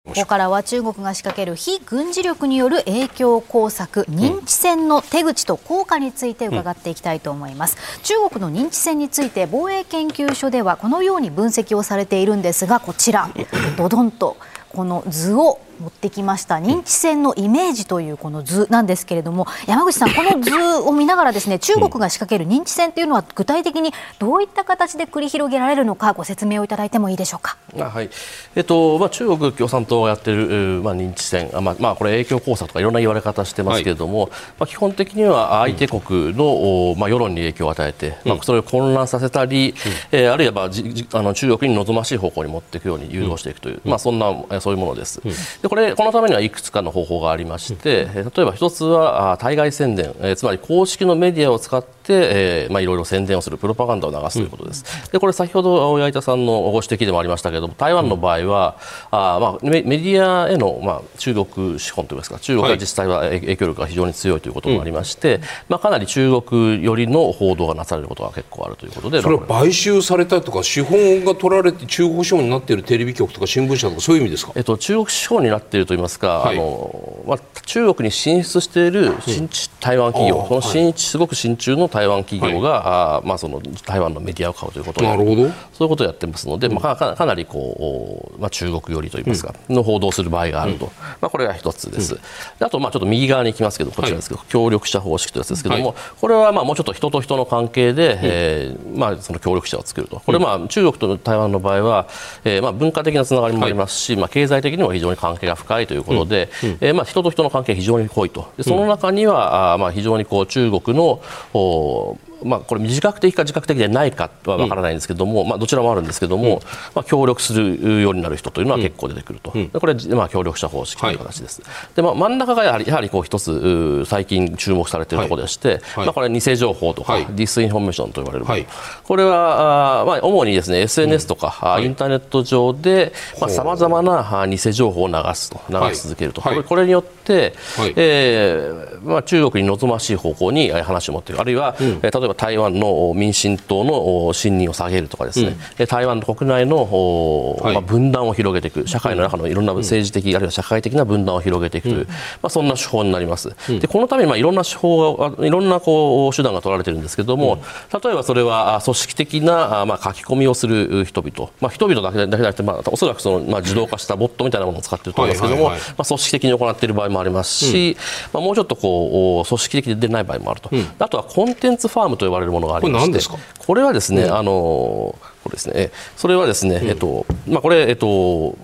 [0.05, 13.31] ここからは中国が仕掛ける非軍事力による影響工作認知戦の手口と効果について伺っていきたいと思います、うん、中国の認知戦について防衛研究所ではこのように分析をされているんですがこちら
[13.79, 14.37] ドドンと
[14.71, 16.57] この図を持ってきました。
[16.57, 27.57] 認知戦のイメージというこの図なんですけれども山口さんこの図を見ながらですね中国が仕掛ける認知戦というのは具体的にどういった形で繰り広げられるのかご説明をいただいてもいいでしょうか。
[27.77, 28.11] はい。
[28.55, 45.21] えっとまあ、中国共産党がやっている、まあ、認知戦あ、まあまあ、これ影響工作とかいろんな言われ方してますけれども、はい、まあ、基本的には相手国の、うん、まあ、世論に影響を与えて、まあ、それを混乱させたり、うん、えー、あるいは、まあ、じあの中国に望ましい方向に持っていくように誘導していくという、うん、まあ、そんなそういうものです。
[45.63, 58.77] でこれこのためにはいくつかの方法がありまして、例えば一つは対外宣伝、えつまり公式のメディアを使って、えーまあ、いろいろ宣伝をするプロパガンダを流すということです、でこれ先ほど矢板さんのご指摘でもありましたけれども台湾の場合は、
[59.11, 76.57] あまあ、メメディアへの、まあ、中国資本といいますか中国が実際は影響力が非常に強いということもありまして、まあ、かなり中国寄りの報道がなされることが結構あるということでそれは買収されたりとか資本が取られて中国資本になっているテレビ局とか新聞社とかそういう意味ですか、えっと、中国資本になっているといいますか、はい。
[76.57, 85.43] あのまあ、中国に進出している新地台湾企業、あーその新すごく新中の台湾企業が、あーまあ、その台湾のメディアを買うということなるほど。
[85.73, 92.15] そういうことをやってますので、まあ、かかなりこう、まあ、中国寄りといいますか、の報道する場合があると、まあ、これが一つです、
[92.59, 95.95] であと、まあ、ちょっと右側に行きますけど、こちらですけど、協力者方式というやつですけども、はい。
[96.21, 102.07] これはまあもうちょっと人と人の関係で、えーまあ、その協力者を作ると、これ、まあ、中国と台湾の場合は、
[102.45, 106.49] えーまあ、文化的なつながりもありますし、まあ、経済的にも非常に関係が深いということで、
[106.81, 111.21] えーまあ、人と人の関係が非常に濃いと、でその中には、あーまあ、非常にこう中国の
[111.53, 116.63] お people まあ、これ自覚的か自覚的でないかは分からないんですけども、まあ、どちらもあるんですけども、
[116.95, 121.63] まあ、協力するようになる人というのは結構出てくると、でこれ、まあ、協力者方式という形です、
[121.95, 126.07] でまあ、真ん中がやはりやはりこう一つ最近注目されているところでして、はい。
[126.07, 127.27] まあ、これ偽情報とか、はい。
[127.31, 128.67] ディスインフォメーションと言われるもの、はい。
[129.05, 133.13] これはあー、まあ、主にですね SNS とか、インターネット上で
[133.49, 136.55] さまざ、まな偽情報を流すと流し続けると、はい。
[136.57, 137.93] これこれによって、はい。
[137.97, 147.75] えーまあ、中国に望ましい方向にえー話を持っていくあるいは、えー例えば台湾のお民進党のお信任を下げるとかですね、えー台湾の国内のお、はい。
[147.75, 152.15] まあ、分断を広げていく社会の中のいろんな政治的、あるいは社会的な分断を広げていくという、ま
[152.45, 157.63] あ、そんな手法になります、でこのためにまあいろんな手法いろんなこう手段が取られているんですけども、
[158.03, 167.97] 例えばそれはあ組織的なあまあ書き込みをするう人々、まあ、人々だけじゃなくて、まあ、おそらくその、まあ、自動化したボットみたいなものを使っていると思いますけども、はいはいはいまあ、組織的に行っている場合もありますし、
[168.33, 178.57] まあ、もうちょっとこうお組織的でない場合もあると、あとはコンテンツファームと呼ばれるものがありましてこれこれはですね、あのこれですねえそれはですね、えっとまあ、これ、えっと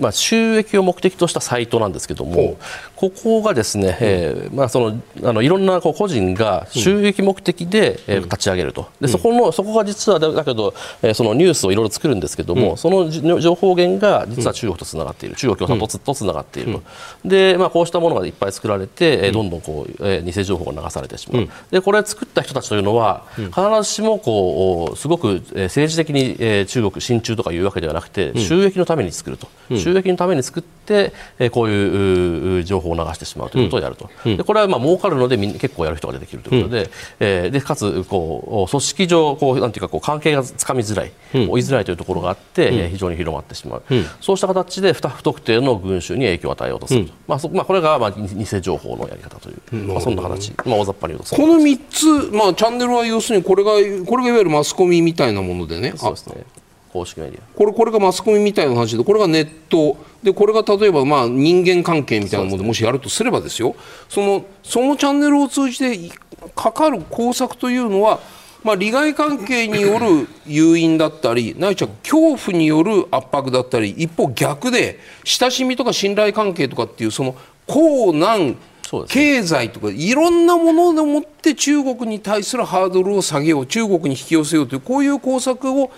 [0.00, 2.56] まあ、収益を目的としたサイトなんですけども、
[2.96, 16.82] ここがですね、えーまあ、そのあのいろんなこう個人が収益目的で、えー立ち上げると、でそこのそこが実はだだけど、えーそのニュースをいろいろ作るんですけども、そのじ情報源が実は中国とつながっている、中国共産党とつとつながっていると、
[17.24, 23.52] でまあ、こうしたものがいっぱい作られて、えーどんどんこう、えー偽情報が流されてしまう、でこれ作った人たちというのは、必
[23.82, 29.48] ずしもこうすごく、えー政治的に、えー中国親中とかいうわけではなくて、収益のために作ると、
[29.82, 36.90] 収益のために作って、えーこういう情報を流してしまうということをやると、でこれはまあ儲かるのでみん結構やる人が出てくるということで,、
[37.20, 43.82] えーでかつこう組織上こうなんていうかこう関係がつかみづらい、追いづらいというところがあって、えー非常に広まってしまう、
[44.20, 51.80] そうした形で不不特定の群衆に影響を与えようとすると、まあそまあ、これがまあ偽偽情報のやり方という、まあ、そんな形、まあ、大雑把に言うとこの3
[52.30, 53.72] つ、まあ、チャンネルは要するにこれが
[54.04, 55.92] これがいわゆるマスコミみたいなものでね。
[55.96, 56.44] そうですね
[56.92, 57.42] 公式メディア。
[57.56, 59.96] これこれがマスコミみたいな話でこれがネット。
[60.22, 63.74] でこれが例えばまあ人間関係みたいなものでもしやるとすればですよ。
[64.08, 66.10] そのそのチャンネルを通じて
[66.54, 68.20] かかる工作というのは、
[68.62, 77.34] まあ、利害関係による誘引だったりないしは恐怖による圧迫だったり一方逆で親しみとか信頼関係とかっていうその
[77.66, 78.56] 高難
[79.08, 85.90] 経済とかいろんなものでもって中国に対するハードルを下げよう中国に引き寄せようというこういう工作を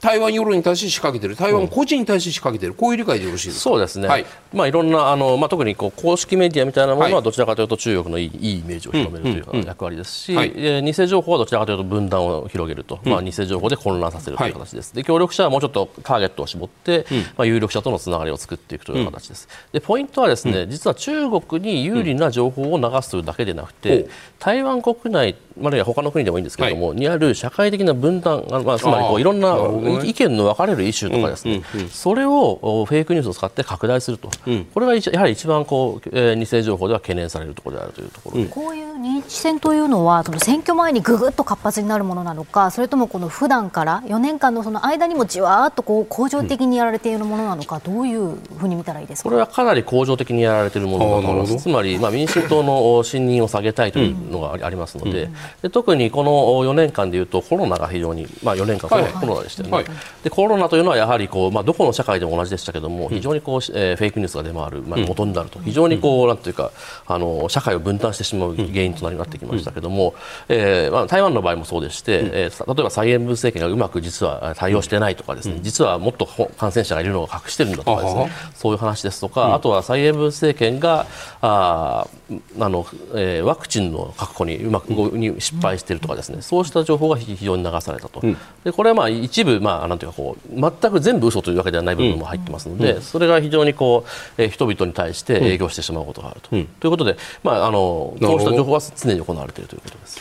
[0.00, 1.36] 台湾世論に対して仕掛けている。
[1.36, 2.74] 台湾個人に対して仕掛けている。
[2.74, 3.62] こういう理解でよろしいですか？
[3.70, 4.26] そうですね、はい。
[4.52, 7.22] まあ、いろんなあの、まあ、特にこう公式メディアみたいなものははい。
[7.22, 10.52] どちらかというと中国のいいいいイメージを広めるという役割ですし、はい。
[10.54, 17.06] えー偽情報はどちらかというと分断を広げると、まあ、偽情報で混乱させるという形です、で協力者はもうちょっとターゲットを絞って、
[17.36, 24.08] まあ、有力者とのつながりを作っていくという形です、でポイントはですね、実は中国に有利な情報を流すだけでなくて、
[24.38, 29.56] 台湾国内あるいは他の国でもいいんですけれども、にある社会的な分断、あまあ、つまりこういろんな
[30.04, 34.30] 意見の分かれるイシューとかですね、それをおフェイクニュースを使って拡大すると、
[34.74, 49.28] これが一やはり一番こう、えー偽情報では懸念されるところであるというところで、こういう認知戦というのはその選挙前にぐぐっと活発になるものなのかそれともこの普段から4年間のその間にもじわーっとこう恒常的にやられているものなのか、どういうふうに見たらいいですか？
[49.28, 55.28] これはかなり恒常的にやられているものだと思います、つまり、まあ、民進党のお信任を下げたいというのがありありますので
[55.62, 56.32] で、特にこの
[56.64, 59.86] 4年間でいうと、コロナが非常に、まあ、4年間、はいコロナでしたよね、はい。
[60.22, 66.70] で、コロナというのはやはりこう、まあ、どこの社会でも同じでしたけども、非常にこう、えーフェイクニュースが出回る、まあ、元になると、非常にこう、なんていうか
[67.06, 70.14] あの、社会を分断してしまう原因となりなってきましたけども、
[70.48, 81.06] えーまあ、台湾の場合もそうでして、えーさ例えば蔡英文政権がうまく実は対応してないとかですね、実はもっとほ感染者がいるのを隠してるんだとかですねそういう話ですとか、あとは蔡英文政権が
[81.40, 88.20] あーあの、えーワクチンの確保にうまく、に失敗しているとかですね、そうした情報が非常に流されたと、
[88.64, 94.04] でこれはまあ一部、まあ、なんていうかこう全く全部嘘というわけではない部分も入ってますので、それが非常にこ
[94.38, 96.50] う、えー、人々に対して営業してしまうことがあると。
[96.50, 97.78] ということで、まあ、あの
[98.20, 100.20] こうした情報は常に行われているということです。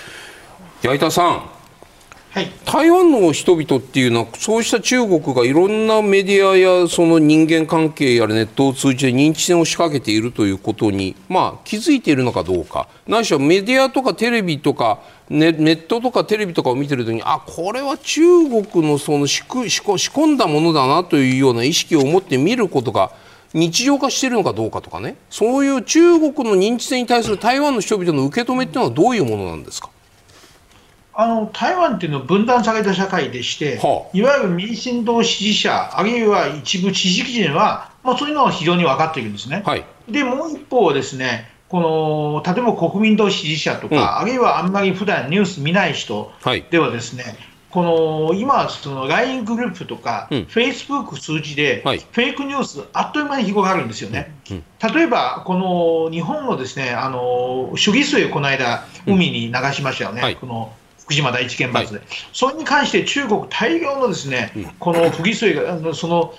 [0.83, 1.56] 矢板さん
[2.65, 12.87] 台湾の人々っていうのはそうした中国がいろんなメディアやその人間関係やネットを通じて認知戦を仕掛けているということに、まあ、気づいているのかどうか。
[13.07, 23.11] ないしはメディアとかテレビとかネネットとかテレビとかを見てる時にあこれは中国のその仕仕込んだものだなというような意識を持って見ることが
[23.53, 25.15] 日常化しているのかどうかとかね。
[25.29, 29.89] そういう中国の認知戦に対する台湾の人々の受け止めっていうのはどういうものなんですか？
[31.19, 39.63] あの台湾っていうのは分断された社会でして、はあ、いわゆる民進党支持者、あるいは一部知識人は、まあ、そういうのは非常に分かっているんですね。
[39.65, 46.31] はい、で、もう一方はですね、この例えば国民党支持者とか、うん、あるいはあんまり普段ニュース見ない人
[46.69, 47.35] ではですね、はい、
[47.71, 54.35] この今、その LINE グループとか、フェイスブック数字で、フェイクニュース、あっという間に広がるんですよね。
[54.51, 54.57] うん。
[54.57, 60.21] うん、例えば、この日本のですねあの処理水をこの間、海に流しましたよね。
[60.21, 60.71] はい、この
[61.07, 66.33] 福島第一原発で、はい、それに関して中国、大量のですね、うん、この不義水が、その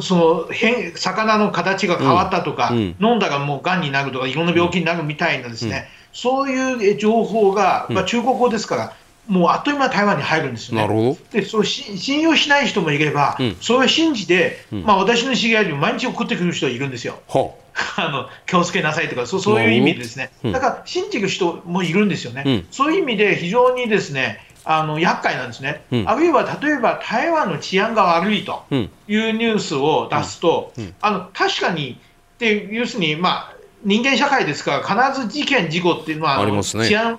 [0.00, 5.84] その変魚の形が変わったとか、うん、飲んだらもうがんになるとか、いろんな病気になるみたいなですね、うん、
[6.14, 8.94] そういう情報が、まあ、中国語ですから、
[9.30, 11.16] もうあっという間に台湾に入るんですよね。
[11.32, 17.18] でそ信用しない人もいれば、うん、それを信じて、まあ、私の知り合いにも毎日送ってくる人がいるんですよ。
[17.28, 17.60] あ。
[18.10, 31.98] の気をつけなさいとかそうそういう意味でですね、だから信じる人もいるんですよね、うん、そういう意味で非常にですねあの厄介なんですね、うん、あるいは例えば台湾の治安が悪いというニュースを出すと、あの確かに
[32.38, 33.54] で要するに、まあ、
[33.84, 37.18] 人間社会ですから必ず事件、事故っていうのはあの治安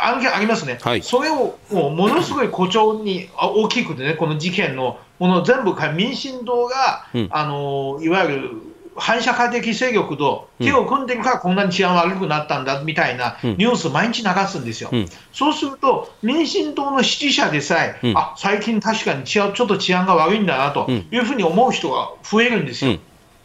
[0.00, 8.50] 案件ありますね、はい、それをもうものすごい誇張に大きくてね、この事件のもの全部、民進党が、うん、あのいわゆる
[8.98, 22.98] 反社会的勢力と手を組んでるからこんなに治安悪くなったんだみたいなニュースを毎日流すんですよ、うん、そうすると民進党の支持者でさえ、うん、あ最近確かに治安ちょっと治安が悪いんだなというふうに思う人が増えるんですよ。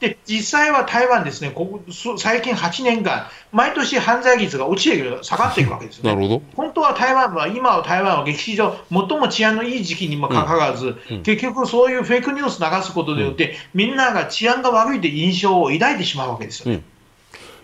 [0.03, 1.81] で実際は台湾ですね、ここ
[2.17, 6.41] 最近8年間、毎年犯罪率が落ちている、下がっていくわけですよね。
[6.57, 16.81] 本当は台湾は、今は台湾は歴史上、最も治安のいい時期にもかかわらず、うん、結局そういうフェイクニュース流すことによって、うん、みんなが治安が悪いという印象を抱いてしまうわけですよね。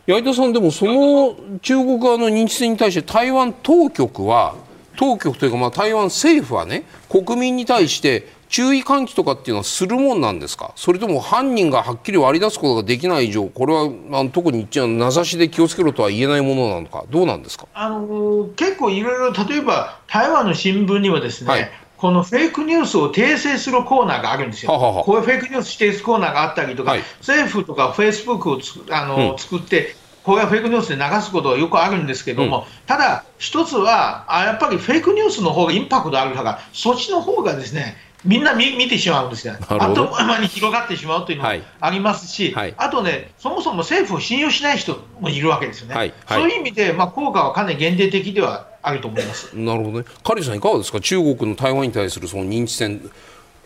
[0.08, 4.56] 矢田さん、でもその中国側の認知戦に対して台湾当局は
[4.96, 10.74] 当局というかまあ台湾政府はね国民に対して注意喚起とかっていうのはするもんなんですか？
[10.76, 17.06] それとも犯人がはっきり割り出すことができない以上これはあの特に名指しで気をつけろとは言えないものなのか？
[17.10, 17.68] どうなんですか？
[17.74, 21.72] あの結構いろいろ例えば台湾の新聞にはですね、はい。
[21.98, 24.72] このフェイクニュースを訂正するコーナーがあるんですよ。
[24.72, 41.50] ははこういうフェイクニュース指定すコーナーがあったりとか、はい、政府とかフェイスブックをつあの、うん、作って、こういうフェイクニュースで流すことはよくあるんですけども、うん、ただ、一つはあ、やっぱりフェイクニュースの方がインパクトあるから、そっちの方がですね、みんな見見てしまうんですよ、あっという間に広がってしまうというのも
[41.80, 42.64] ありますし、はい。
[42.64, 49.56] はい、あとね、そもそも政府を信用しない人もいるわけですよね、はい、そういう意味で、まあ、効果はかなり限定的ではあると思います。
[49.56, 53.10] なるほどね、カリさん、いかがですか、中国の台湾に対するその認知戦、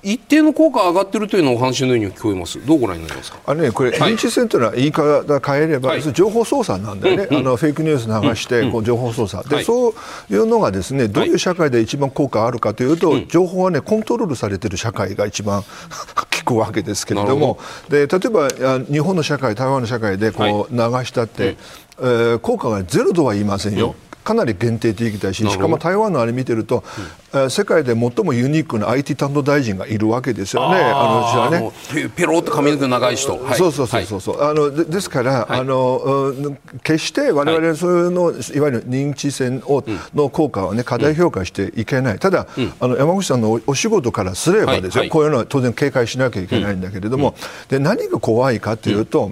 [0.03, 3.39] 一定の効果が上がっているというのお話のように聞こえます、どうご覧になりますか？
[3.45, 9.93] あの、ね、これ、認知戦というのは言い方変えれば、はい、情報操作なんだよね、うんうん、あのフェイクニュース流して、こう情報操作、で、はい、そう
[10.33, 17.57] いうのがですねどういう社会で一番効果があるかというと、はい、情報は、ね、コントロールされている社会が一番効くわけですけれども、
[17.89, 18.49] で例えば
[18.85, 21.57] 日本の社会、台湾の社会でこう流したって、はい
[21.99, 23.87] えー、効果がゼロとは言いませんよ。
[23.87, 26.83] うんかなり限定的だししかも台湾のあれ見てると、
[27.33, 31.73] うん、世界で最もユニークな IT 担当大臣がいるわけですよね、あのね。
[32.15, 42.47] ペロって髪の毛長い人、はい、そうそうそうそう、はい、あのでですから、はい、あの決して我々そういうの、い、わゆる認知戦を、の効果はね過大評価していけない、ただ、
[42.79, 47.35] あの山口さんのお仕事からすればですよ、こういうのは当然警戒しなきゃいけないんだけれども、
[47.67, 49.31] で何が怖いかというと、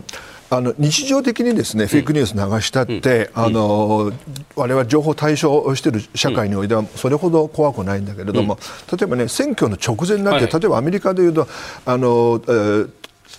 [0.53, 4.11] あの日常的にですね、フェイクニュース流したって、あの
[4.57, 8.59] 我々情報対象している社会においてはそれほど怖くないんだけれども、
[8.91, 11.47] 例えばね選挙の直前になって、例えばアメリカでいうと
[11.85, 12.89] あの、えー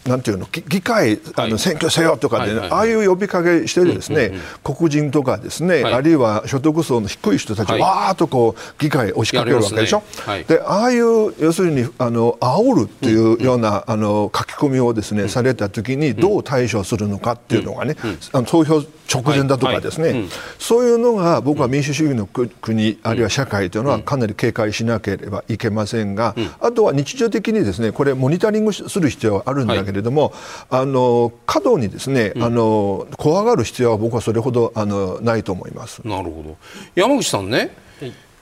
[0.06, 4.32] なんていうの議会あの選挙せよとかで、ねああいう呼びかけしてですね、
[4.64, 10.02] 黒人とかですね、あるいは所得層の低い人たちがわーっとこう議会押しかけるわけでしょ？
[10.48, 17.96] でああいう要するにあの煽るっていうような、あの書き込みをですね、された時にどう対処するのかっていうのがね、
[18.32, 18.82] あの投票
[19.12, 20.24] 直前だとかですね、
[20.58, 30.32] そういうのが僕は民主主義の国あるいは社会というのはかなり警戒しなければいけませんが、あとは日常的にですねこれモニタリングする必要はあるんだけれども、
[30.70, 36.00] あの過度にですね、あの怖がる必要は僕はそれほどあのないと思います。
[36.06, 36.56] なるほど。
[36.94, 37.74] 山口さんね、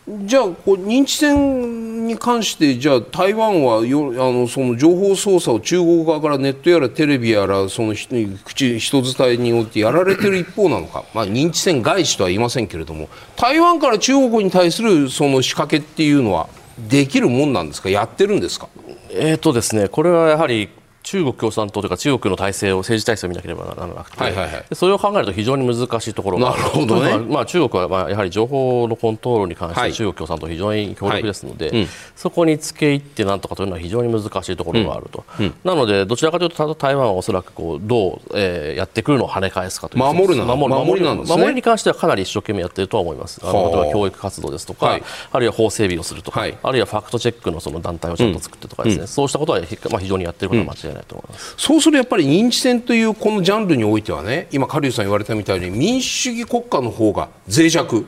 [0.08, 13.08] じゃあこう認知戦に関してじゃあ台湾はよあのその情報操作を中国側からネットやらテレビやらその口人伝えによってやられてる一方なのか、まあ、認知戦外資とは言いませんけれども。
[13.36, 16.48] 台湾から中国に対するその仕掛けっていうのは
[16.88, 17.88] できるもんなんですか？
[17.90, 18.68] やってるんですか？
[19.10, 20.68] えーとですね、これはやはり
[21.10, 31.74] 中国共産党というか中国の体制を政治体制を見なければならなくて、はいはいはい、それを考えると非常に難しいところがなるほど、ね、まあ、中国はまあやはり情報のコントロールに関して中国共産党非常に強力ですので、はい。
[31.74, 35.46] はいうん、そこにつけ入ってなんとかというのは非常に難しいところがあると、うん。
[35.46, 43.40] うん、なのでどちらかというと台湾はおそらくこうどう、えー、やってくるのを跳ね返すかという守るな守る守りなんです、ね、守りに関してはかなり一生懸命やっているとは思います。
[43.42, 45.02] あの例えば教育活動ですとか、はい、
[45.32, 51.54] あるいは法整備をするとか、あるいはファクトチェックのその団体をちゃんと作ってとかですね、そうしたことは、まあ、非常にやっていることは間違いないと思います。
[51.56, 58.06] そうするとやっぱり認知戦というこのジャンルにおいてはね今、カリュウさん言われたみたいに民主主義国家の方が脆弱。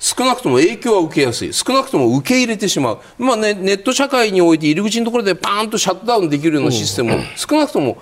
[0.00, 1.52] 少なくとも影響は受けやすい。
[1.52, 7.98] 少なくとも受け入れてしまう、まあね、ネット社会において入り口のところでパーンとシャットダウンできるようなシステムを少なくとも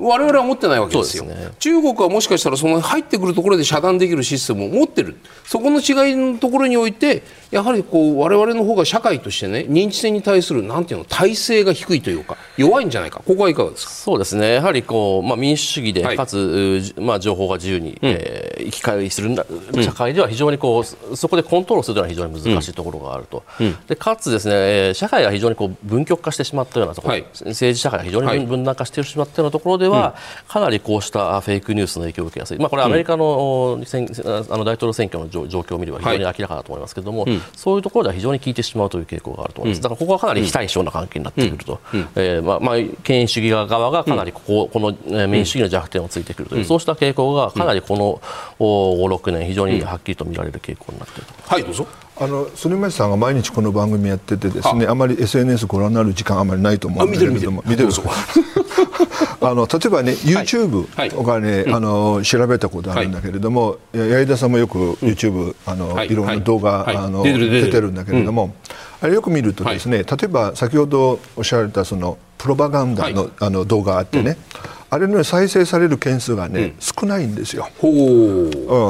[0.00, 5.16] 我々は持ってないわけですよ、ね、中国はもしかしたらその入ってくるところで遮断できるシステムを持ってる。
[5.44, 13.22] そこの違いのところにおいてやはりこう我々の方が社会としてね認知戦に対するなんていうの体制が低いというか弱いんじゃないか。
[13.26, 13.92] ここはいかがですか？
[13.92, 14.54] そうですね。
[14.54, 19.34] やはりこう、まあ、民主主義で、はい、かつ、まあ、情報が自由に、うん、えー、行き交いする
[19.82, 41.80] 社会では非常にこうそこでコントロールするのは非常に難しいところがあると、うん、でかつですね社会が非常にこう分極化してしまったようなところ、はい、政治社会が非常に分断化してしまったようなところでは、かなりこうしたフェイクニュースの影響を受けやすい、まあ、これはアメリカの,、うん、あの大統領選挙の状況を見れば非常に明らかだと思いますけれども、はい、そういうところでは非常に効いてしまうという傾向があると思います、だからここはかなり非対称な関係になってくると、
[42.16, 44.92] えまあまあ、権威主義側がかなりこここの
[45.28, 48.20] 民主主義の弱点をついてくるという、そうした傾向がかなりこの
[48.58, 51.86] 5、6年、非常にはっきりと見られる傾向になっているとはいどうぞ
[52.20, 54.94] あの反町さんが毎日この番組やっててですねあ。
[54.94, 57.62] まり SNS ご覧になる時間あまりないと思うんですけれども。
[57.66, 57.88] 見てる
[59.42, 66.14] あの例えばね YouTube とかね、あの調べたことあるんだけれども、矢井田さんもよく YouTube、あのい。
[66.14, 68.54] ろんな動画、あの出てるんだけれども、
[69.00, 74.36] あれよく見るとですね、例えば先ほどおっしゃられたそのプロパガンダの,、あの動画あってね、
[74.90, 77.68] あれの再生される件数がね、うん、少ないんですよ。
[77.82, 77.86] う。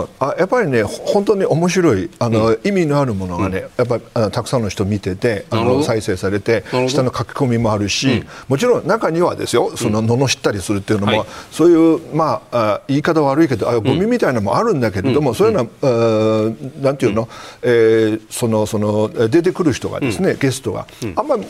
[0.03, 17.29] ん、あやっぱりね本当に面白いあの、うん、意味のあるものがね、やっぱあたくさんの人見ててあの再生されて下の書き込みもあるし、もちろん中にはですよその罵ったりするっていうのも、はい、そういうまあ言い方悪いけどあゴミみたいなのもあるんだけれども、そういうのは、うなんていうの、
[17.63, 20.87] えー、そのその出てくる人がですね、ゲストが、
[21.17, 21.45] あんまり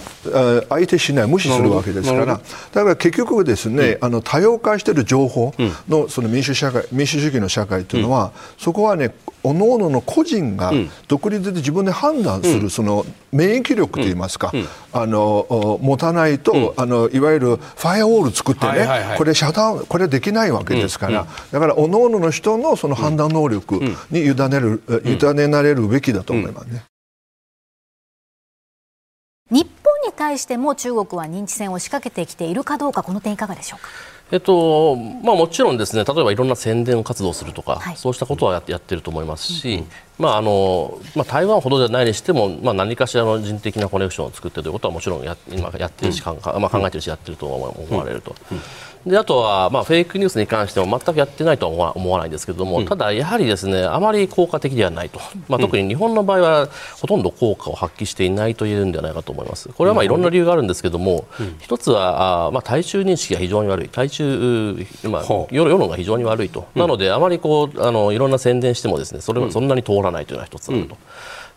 [0.69, 2.27] 相手しない無視するわけですから。
[2.27, 2.41] だ
[2.83, 5.53] から結局ですね、あの多様化している情報
[5.89, 10.73] のその民主社会民主主義の社会というのは、そこはね各々の個人が
[11.09, 14.53] 独立で自分で判断するその免疫力といいますか、
[14.93, 18.89] あの持たないと、あのいわゆるファイアウォール作ってね、
[19.19, 23.81] これ遮断これできないわけですから、だから各々の人のその判断能力
[24.11, 26.85] に委ねる、委ねられるべきだと思いますね。
[29.51, 33.89] 日本に対しても中国は認知戦を仕掛けてきているかどうかこの点いかがでしょうか？
[34.33, 39.87] えっとまあ、もちろんですね例えばいろんな宣伝活動をするとか、はい、そうしたことはやってやってると思いますし、うん
[40.21, 48.37] まああのまあ、台湾ほどではないにしても、まあ、何かしらの人的なコネクションを作っているということはもちろんや今やってるし、うん、まあ、考えてるしやってると思われると。
[48.51, 48.57] うん。
[48.59, 48.63] うん
[49.07, 56.69] であとは、まあ、フェイクニュースに関しても全くやってないとは思わないんですけれども、うん、ただ、やはりですねあまり効果的ではないと、まあ、特に日本の場合は
[57.01, 59.71] ほとんど効果を発揮していないと言えるんではないかと思います。
[59.71, 63.89] これはまあいろんな理由があるんですけれども、うん、一つはあ、まあ、対中認識が非常に悪い。
[63.89, 70.97] 対中、まあ、世論が非常に悪いと、なのであまりこうあのいろんな宣伝してもですねそれはそんなに通らないというのが一つあると。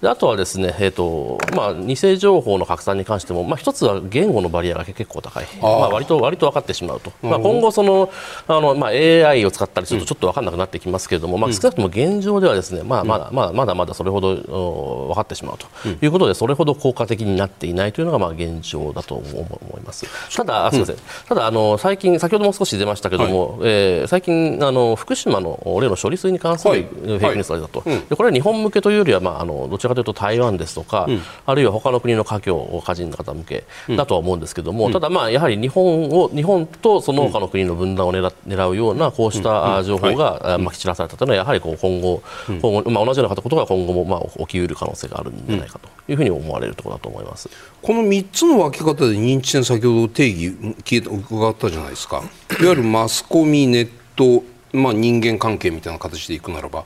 [0.03, 8.11] であとはですね、えーとまあ、偽情報の拡散に関しても、まあ、一つは言語のバリアが結構高い、まあ、割と割と分かってしまうと、まあ、今後その
[8.45, 20.05] あの、まあ、AI を使ったりするとちょっと分からなくなってきますけれども、うん、まあ、少なくとも現状ではですね、まあ、まだまだまだまだそれほど分かってしまうということで、それほど効果的になっていないというのがまあ現状だと思います。
[20.35, 20.97] ただ、すみません、
[21.29, 27.97] ただあの最近、先ほども少し出ましたけれども、はい、えー、最近あの、福島の例の処理水に関するフェイクニュースが出たと、はい。
[27.97, 33.63] はい、でこれは日本向けというよりは、まあ、あのどちらかというと台湾ですとか、うん、あるいは他の国の華僑、家人の方向け
[33.95, 47.49] だとは思うんですけれども、うん、ただ、まあ、やはり日本を日本とその他の国の分断を狙狙うようなこうした情報がまき散らされたというのは、やはりこう今後、今後まあ、同じようなことが今後もまあ起きうる可能性があるんじゃないかというふうに思われるところだと思います。
[47.81, 52.23] この3つの分け方で認知戦、先ほど定義聞い伺ったじゃないですか、
[52.59, 56.85] いわゆるマスコミ、ネット、まあ、人間関係みたいな形でいくならば、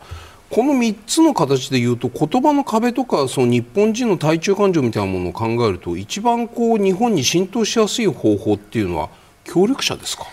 [0.50, 9.10] この3つの形で言うと言葉の壁とかその日本人の対中感情みたいなものを考えると一番こう日本に浸透しやすい方法っていうのは
[9.44, 10.26] 協力者ですか？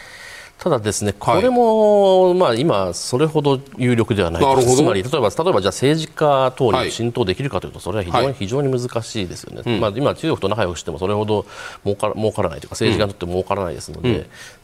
[0.59, 11.44] ただですね、これも、はい、まあ、今、それほど有力ではないつまり例えば、例えばじゃあ政治家等に浸透できるかというと、それは非常に,、非常に難しいですよね、うん、まあ、今、中国と仲良くしてもそれほど
[11.84, 14.11] 儲から儲からないというか、政治家にとって儲からないですので、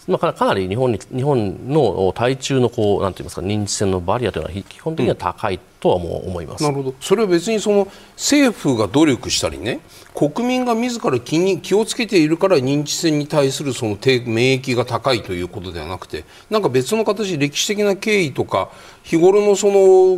[0.09, 0.13] うん。
[0.13, 6.95] まあ、かなり日本に日本の対中のこうなんて言いますか認知戦のバリアというのは基本的には高いとは思います、なるほど。
[7.01, 9.81] それは別にその政府が努力したりね
[10.15, 13.93] 国民が自ら気に気をつけているから認知戦に対するその
[14.27, 18.71] 免疫が高いということではなくてなんか別の形歴史的な経緯とか
[19.03, 20.17] 日頃のその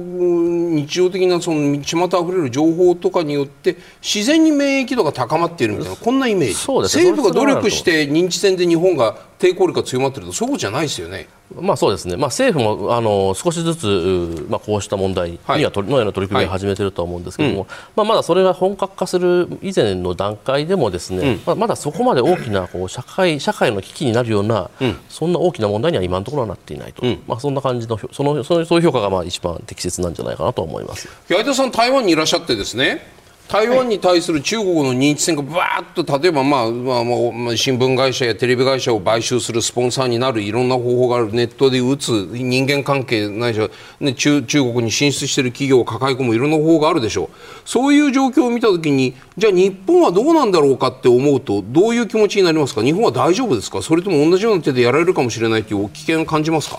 [0.75, 6.55] 日常的なその巷あふれる情報とかによって自然に免疫度が高まっているみたいなこんなイメージ。
[6.55, 11.27] 政府が努力して認知戦で日本が抵抗力が強まっているとそうじゃないですよね。
[11.61, 31.09] まあそうですね、まあ、政府もあの少しずつ、まあ、こうした問題には、はい、のような取り組みを始めていると思うんですけれども、はいうん、まあ、まだそれが本格化する以前の段階でもですね、うん、まあ、まだそこまで大きなこう社会社会の危機になるような、うん、そんな大きな問題には今のところはなっていないと、まあ、そんな感じのそのそういう評価がまあ一番適切なんじゃないかなと思います。
[31.29, 41.33] 矢田さん、台湾にいらっしゃってですね台湾に対する中国の認知戦がばーっと例えば、まあまあまあ、新聞会社やテレビ会社を買収するスポンサーになるいろんな方法がある。
[41.33, 43.69] ネットで打つ人間関係ないしは、
[44.01, 47.29] ね、中中国に進出している企業を抱え込むいろんな方法があるでしょう。
[47.67, 52.83] そういう状況を見たときにじゃあ日本はどうなんだろうかって思うとどういう気持ちになりますか？
[52.83, 53.83] 日本は大丈夫ですか？
[53.83, 56.79] それとも同じような手でやられるかもしれないという危険を感じますか？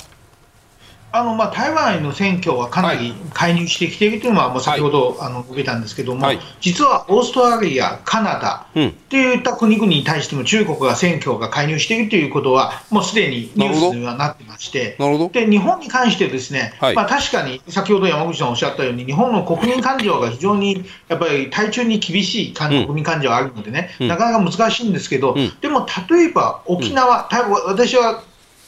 [1.16, 8.80] あのまあ、台湾への選挙はかなり介入してきているというのは、もう先ほど、あの述べたんですけども、はい、実はオーストラリア、カナダと
[9.16, 14.98] いった国々に対しても中国が選挙が介入しているということは、もうすでにニュースにはなってまして、
[15.32, 28.24] で日本に関してですね、はい、まあ、確かに先ほど山口さんおっしゃったように、日本の国民感情が非常にやっぱり対中に厳しい国民感情があるのでね、うん、なかなか難しいんですけど、うん、でも例えば沖縄、うん、私は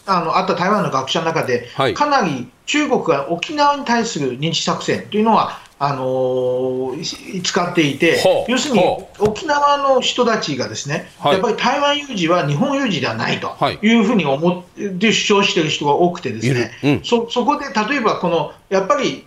[0.06, 8.82] あのあった台湾の学者の中で、はい、かなり中国が沖縄に対する認知作戦というのは、あのー、使っていて、要するに
[9.20, 15.66] 沖縄の人たちがですね、はい、やっぱり台湾有事は日本有事ではないというふうに思って主張してい。
[15.66, 19.26] る人が多くて、ですね、うん、そそこで例えばこの、やっぱり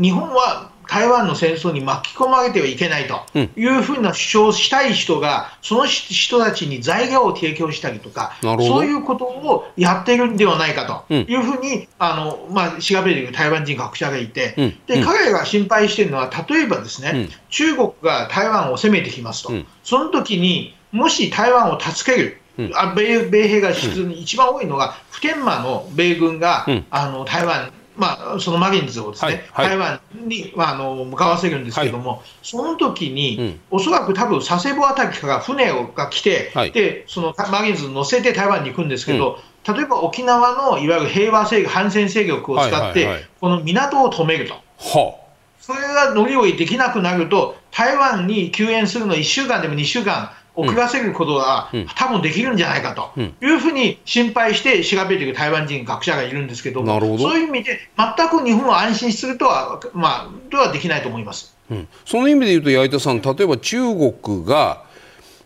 [0.00, 19.52] 日本は台湾の戦争に巻き込まれてはいけないというふうな主張をしたい人が、その人たちに材料を提供したりとか、そういうことをやっているんではないかというふうに、あのまあ、調べている台湾人学者がいて、で彼らが心配しているのは、例えばですね、中国が台湾を攻めてきますと、
[19.84, 22.36] その時にもし台湾を助ける。
[22.74, 39.38] あ米米兵が一番多いのが、普天間の米軍が、あの台湾まあ、そのマリンズをですね、はいはい、台湾に、まあ、あの向かわせるんですけども、はい、その時に、うん、おそらく多分佐世保あたりから船が来て、でそのマリンズに乗せて台湾に行くんですけど、
[39.68, 44.54] うん、例えば沖縄のいわゆる平和勢力、反戦勢力を使って、この港を止めると。
[44.54, 45.20] はあ。
[45.60, 53.20] それが乗り降りできなくなると、台湾に救援するの1週間でも2週間遅らせることは、多分できるんじゃないかと。
[53.20, 64.82] いうふうに心配して調べている台湾人学者がいるんですけども、そういう意味で、全く日本を安心するとは、まあ、とはできないと思います、うん、その意味で言うと、矢板さん、例えば中国が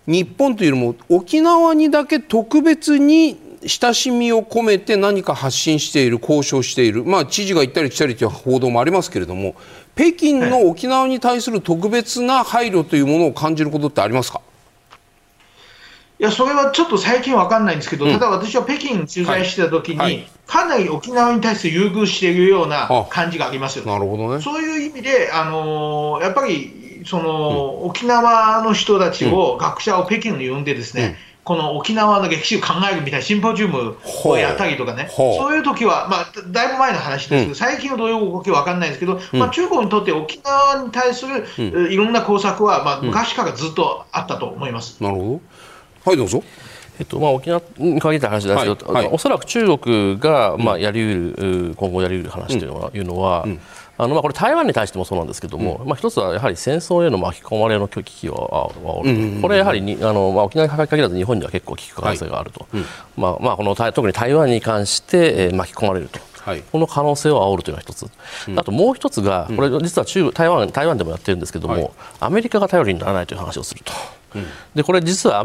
[0.07, 9.55] 日本というよりも沖縄にだけ特別に親しみを込めて何か発信している、交渉している、まあ、知事が行ったり来たりという報道もありますけれども、
[9.97, 14.41] 北京の沖縄に対する特別な配慮というものを感じることってありますか？
[14.41, 14.43] い
[16.23, 20.13] や、それはちょっと最近わかんないんですけど、うん、ただ私は北京取材してた時に、はい。
[20.15, 24.43] はい、かなり沖縄に対して優遇しているような感じがありますよ、ね、なるほどね。
[24.43, 45.03] そういう意味で、あのー、やっぱりその、沖縄の人たちを、学者を北京に呼んでですね、この沖縄の歴史を考えるみたいなシンポジウムをやったりとかね、そういう時は、まあ、だいぶ前の話ですけど、最近はどういう動きか分かんないですけど、まあ、中国にとって沖縄に対する、えいろんな工作は、まあ、昔からずっとあったと思います。
[45.03, 45.41] なるほど
[46.05, 46.43] はいどうぞ。
[46.99, 49.13] えっとまあ、沖縄に限った話ですけど、はいはい。
[49.13, 53.45] おそらく中国が、まあ、やりうる、今後やりうる話というのは,、
[53.97, 62.67] あのまあ、これ、台湾に対してもそうなんですけども、まあ、一つはやはり戦争への巻き込まれの危機を煽ると、これやはりにあの、まあ、沖縄に限らず日本には結構危機可能性があると、
[63.17, 66.21] まあまあ、この台特に台湾に関して、えー巻き込まれると。
[66.43, 66.61] はい。
[66.61, 68.07] この可能性を煽るというのが一つ、
[68.55, 71.91] あともう一つが、これ、実は中国台湾台湾でもやってるんですけども、はい。
[72.21, 73.93] アメリカが頼りにならないという話をすると、
[74.75, 75.45] でこれ、実は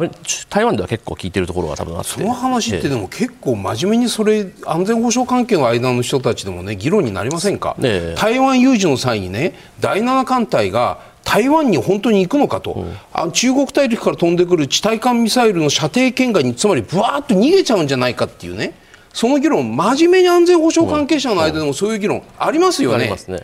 [0.50, 8.20] 台湾では結構聞いてるところが多分あって、その話ってえでも結構真面目にそれ安全保障関係の間の人たちでもね議論になりませんか、ええ。
[8.20, 18.74] 台湾有事の際にね第7艦隊が台湾に本当に行くのかと、あ中国大陸から飛んでくる地対艦ミサイルの射程圏外につまりぶわーっと逃げちゃうんじゃないかっていうね。
[19.14, 22.96] その議論真面目に安全保障関係者の間でもそういう議論ありますよね。
[22.98, 23.42] ありますね。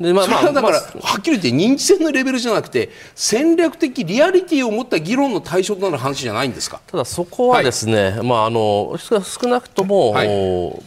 [0.00, 6.80] でまあそれはだから、まあはっきり言って認知戦のレベルじゃなくて戦略的リアリティを持った議論の対象となる話じゃないんですか？
[6.86, 10.28] ただそこはですね、まああの少少なくとも、はい。
[10.28, 10.82] お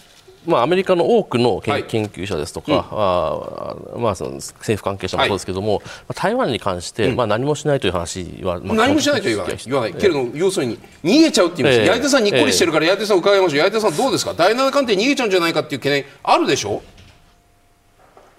[0.45, 9.93] まあ、アメリカの多くの研,、究者ですとか、あーまあ、その政府関係者もそうですけども、まあ台湾に関して、まあ、何もしないという話は、まあ何もしないとは言わない、言わない。
[9.93, 11.89] けれども、要するに逃げちゃうって言います、ええ。
[11.89, 16.81] 八重手さん、にっこりしてるから、八重手さん、伺いましょう、八重手さん、どうですか、第7艦艇逃げちゃうんじゃないかっていう懸念、あるでしょ？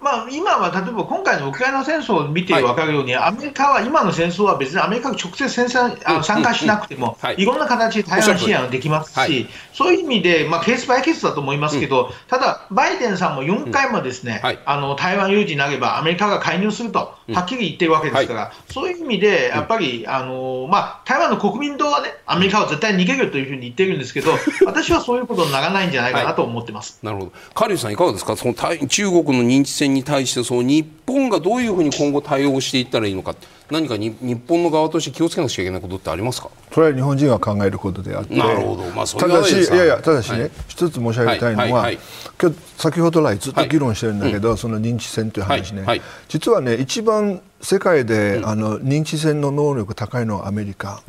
[0.01, 7.35] まあ、今は例えば今回のウクライナ戦争を見て分かるように、アメリカは今の戦争は別にアメリカが直接戦争あの参加しなくても、はい。
[7.37, 9.47] いろんな形で台湾支援はできますし、はい。
[9.73, 14.59] そういう意味で、まあ、ケースバイケースだと思いますけど、ただ、バイデンさんも4回もですね、はい。
[14.65, 24.31] あの台湾有事になればアメリカが介入すると、はっきり言ってるわけですから、そういう意味で、やっぱり、あのまあ、台湾の国民党はね、アメリカは絶対逃げるというふうに言ってるんですけど、
[24.65, 26.99] 私はそういうことにならないんじゃないかなと思ってます。
[27.03, 33.35] なるほど、カリさん、いかがですか、その対中国の認知戦に対して、その日本がどういうふうに今後対応していったらいいのか、
[33.69, 36.49] 何かに日本の側として気をつけなくちゃいけないことってありますか？
[36.73, 38.83] それは日本人が考えることであって、なるほど。
[38.91, 40.51] まあそれただし、いやいや、ただしね、はい。
[40.67, 41.99] 一つ申し上げたいのは、はいはいはい。
[42.41, 46.01] 今日先ほど来ずっと議論してるんだけど、その認知戦という話ね、はいはい。
[46.27, 51.01] 実はね、一番世界で、あの認知戦の能力高いのはアメリカ。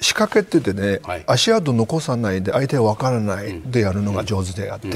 [0.00, 1.24] 仕掛けててね、はい。
[1.26, 4.88] 足跡残さないで相手は分からないでやるのが上手であって、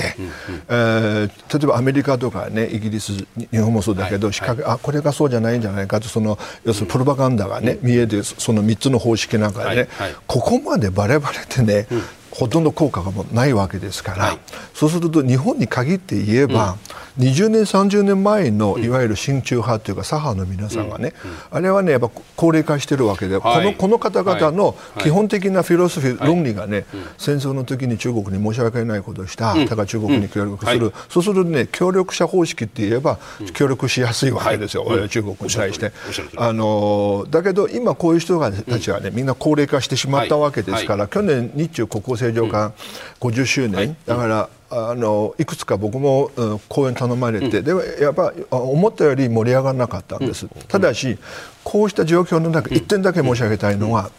[0.68, 10.08] えー例えばアメリカとかねイギリス日本もそうだけど、仕掛けあこれがそうじゃないんじゃないかとその要するにプロパガンダがね、見えてその3つの方式なんかでね、はい。
[10.12, 10.16] はい。
[10.26, 11.86] ここまでバレバレてね、
[12.34, 14.38] ほとんど効果がもうないわけですから、はい。
[14.74, 16.76] そうすると日本に限って言えば、
[17.18, 21.12] 20年、30年前のいわゆる親中派というか左派の皆さんがね、
[21.52, 23.76] あれはねやっぱ高齢化してるわけで、はい。
[23.76, 25.04] このこの方々のはい。
[25.04, 26.86] 基本的なフィロソフィー、はい論理がね、
[27.18, 30.94] 戦争の時に中国に申し訳ないことをした、だから中国に協力する、はい。
[31.08, 33.18] そうするとね協力者方式って言えば、
[33.52, 35.08] 協力しやすいわけですよ、はい。
[35.08, 35.92] 中国に対して。
[36.36, 42.72] あのだけど今こういう人がたちはねみんな高齢化してしまったわけですから、去年日中国交正常化
[43.20, 51.18] 50周年、だからあのいくつか僕も、うん講演頼まれて、でもやっぱあ思ったより盛り上がらなかったんです、ただし
[51.62, 54.10] こうした状況の中一点だけ申し上げたいのは、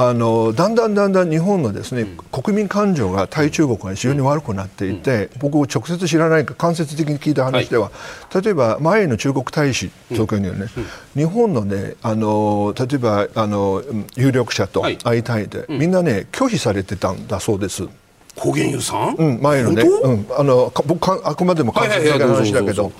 [0.00, 7.90] あのだんだんだんだん日本のですね、国民感情が対中国が非常に悪くなっていて、僕直接知らないか間接的に聞いた話では、
[8.32, 10.66] 例えば前の中国大使東京にはね、
[11.16, 14.98] 日本のねあの例えばあのうん有力者とはい。
[14.98, 17.88] 会いたいで、みんなね拒否されてたんだそうです。
[18.38, 22.92] 高原優さん、うん、前のね、うん、あのか僕かあくまでも間接的な話だけど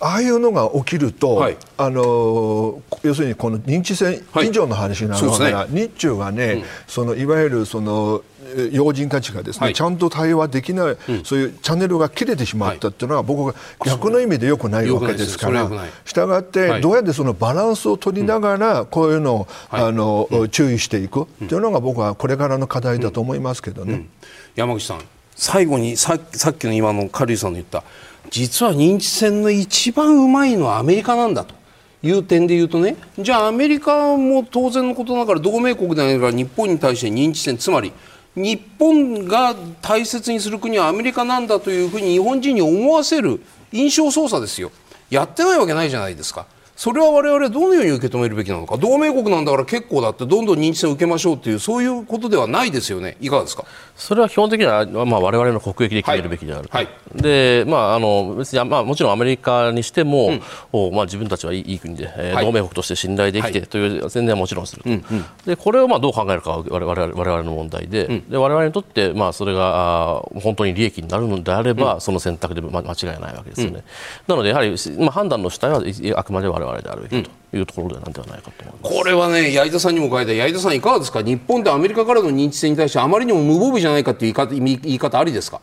[0.00, 1.56] ああいうのが起きると、はい。
[1.76, 4.48] あの要するにこの認知戦はい。
[4.48, 5.20] 以上の話にな。
[5.20, 5.52] るですね。
[5.52, 8.31] から、日中がね、そのいわゆるそのえ
[8.72, 9.74] 要人たちがですね、はい。
[9.74, 15.68] ちゃんと対話できない、そういうチャンネルが切れてしまったっていうのは、僕が逆の意味でよくないわけですから。
[16.04, 16.80] したがって、はい。
[16.80, 19.82] どうやってそのバランスを取りながら、こういうのを、はい。
[19.82, 24.06] あの注意していくっていうのが僕はこれからの課題だと思いますけどね。
[24.54, 25.00] 山口さん。
[25.34, 27.82] 最後にささっきの今のカリーさんの言った
[28.30, 31.54] 実は認知戦の一番うまいのはアメリカなんだと
[32.02, 37.92] いう点で言うとねじゃあアメリカも当然のことながら同盟国であるから日本に対して認知戦つまり
[38.34, 43.40] 日本が大切にする国はアメリカなんだというふうに日本人に思わせる
[43.72, 44.70] 印象操作ですよ。
[45.10, 46.46] やってないわけないじゃないですか。
[46.74, 48.76] それは我々どのように受け止めるべきなのか。
[48.76, 53.16] 同盟国なんだから結構だってどんどん認知戦を受けましょうというそういうことではないですよね。
[53.20, 53.64] いかがですか？
[53.94, 60.32] それは基本的には、まあ、我々の国益で決めるべきである、はいはい、でまあ、あの別に、まあ、もちろんアメリカにしても、
[60.72, 73.84] うん、まあ、自分たちはいい国で、えー、はい、同盟国として信頼できてという宣伝はもちろんすると、うんうん、でこれをまあどう考えるかは我々我々の問題でうん、で我々にとって、まあ、それが本当に利益になるのであれば、うん、その選択で、ま、間違いないわけですよね、
[74.26, 75.82] なのでやはり、まあ、判断の主体は
[76.16, 77.30] あくまで我々であるべきと。
[77.54, 78.96] いうところでなんではないかと思います。
[78.96, 80.32] これはね、矢井田さんにも書いた。
[80.32, 85.60] 矢井田さん、いかがですか、日本でアメリカからの認知戦に対して、あまりにも無防備じゃないかという言い方言い方ありですか？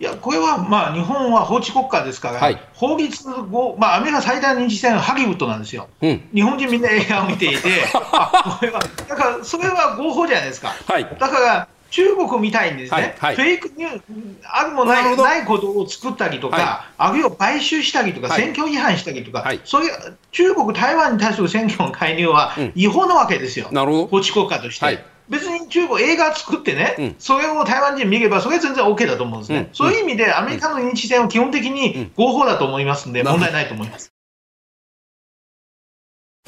[0.00, 7.56] いや、これは、まあ、日本は法治国家ですから、はい、法律を、まあ、アメリカ最大の認知戦はハリウッドなんですよ、うん、日本人みんな映画を見ていて、
[7.92, 8.78] あこれは
[9.08, 10.68] だから、それは合法じゃないですか。
[10.86, 14.02] はい、だから中国みたいにですね、はいはい、フェイクニュー
[14.44, 23.68] あるもないないことを作ったりとか、はい、あるいは買収したりとか、選挙違反したりとか、そういう中国、台湾に対する選挙の介入は違法なわけですよ、
[24.10, 25.04] 法治国家として。
[25.28, 34.10] 別に中国、映画作ってね、うん、それを台湾人見れば、それは全然 OK だと思うんですね、うん、そういう意味で、アメリカの認知戦は基本的に合法だと思いますんで、問題ないと思います。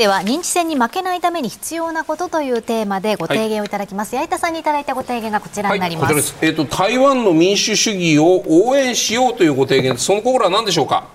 [0.01, 6.15] では認知戦に負けないために必要なことというテーマでご提言をいただきます、はい、矢板さんにいただいたご提言がこちらになります。
[6.15, 11.07] はい、えっ、ー、と台湾の民主主義を応援しようというご提言その心は何でしょうか？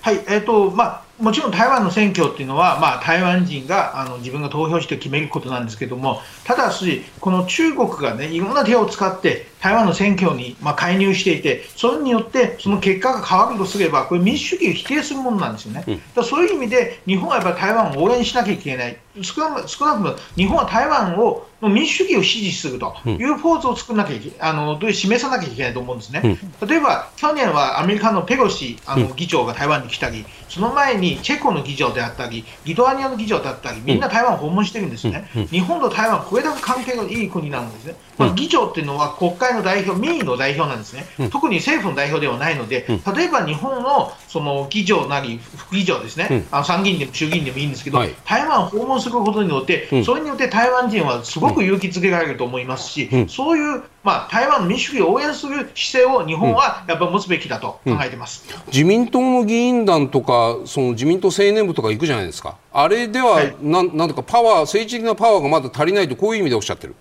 [0.00, 16.00] はいえーとまあ、もちろん台湾の選挙っていうのは、まあ、台湾人があの自分が投票して決めることなんですけども、ただし、この中国がね、いろんな手を使って、台湾の選挙に、まあ、介入していて、それによってその結果が変わるとすれば、これ、民主主義を否定するものなんですよね。
[16.16, 26.38] だそういう意味で、日本はやっぱり台湾を応援しなきゃいけない、少なく少なくとも日本は台湾を民主主義を支持するというポーズを作らなきゃいけあの示さなきゃいけないと思うんですね。
[26.66, 35.28] 例えば、去年はアメリカのペロシあの議長が台湾に来たり、その前にチェコの議長であったり、リトアニアの議長だったり、みんな台湾を訪問してるんですね。
[35.50, 37.94] 日本と台湾はこれだけ関係がいい国なんですね。
[38.18, 66.94] まあ、議長っていうのは国会の代表、民意の代表なんですね、うん、特に政府の代表ではないので、うん、例えば日本のその議長なり副議長ですね、うん、あの参議院でも衆議院でもいいんですけど、はい、台湾を訪問することによって、それによって台湾人はすごく勇気づけられると思いますし、そういう、まあ、台湾の民主主義を応援する姿勢を日本はやっぱり持つべきだと考えてます、自民党の議員団とか、その自民党青年部とか行くじゃないですか、あれでは、はい、なんなんとかパワー、政治的なパワーがまだ足りないと、こういう意味でおっしゃってる。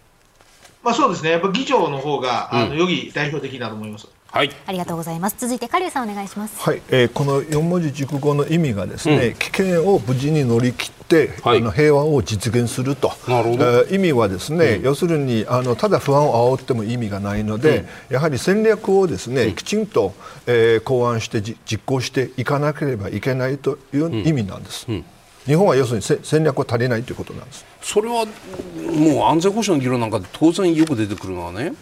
[0.84, 4.08] まあ、そうですね、やっぱ議長の方が、うん、あのより代表的だと思います。
[4.32, 5.36] はい、ありがとうございます。
[5.38, 6.58] 続いて、加龍さんお願いします。
[6.62, 13.12] はい、えー、この四文字熟語の意味がですね、うん、危険を無事に乗り切って、はい、あの平和を実現すると。
[13.28, 13.66] なるほど。
[13.66, 17.80] えー、意味はですね、うん、要するにあのただ不安を煽っても意味がないので、
[18.10, 20.14] うん、やはり戦略をですね、きちんと、
[20.48, 24.88] えー、考案して実行していかなければいけないという意味なんです。
[25.46, 27.66] 日本は要するに戦略が足りないということなんです。
[27.82, 31.74] それはもう安全保障の議論なんかで当然よく出てくるのはね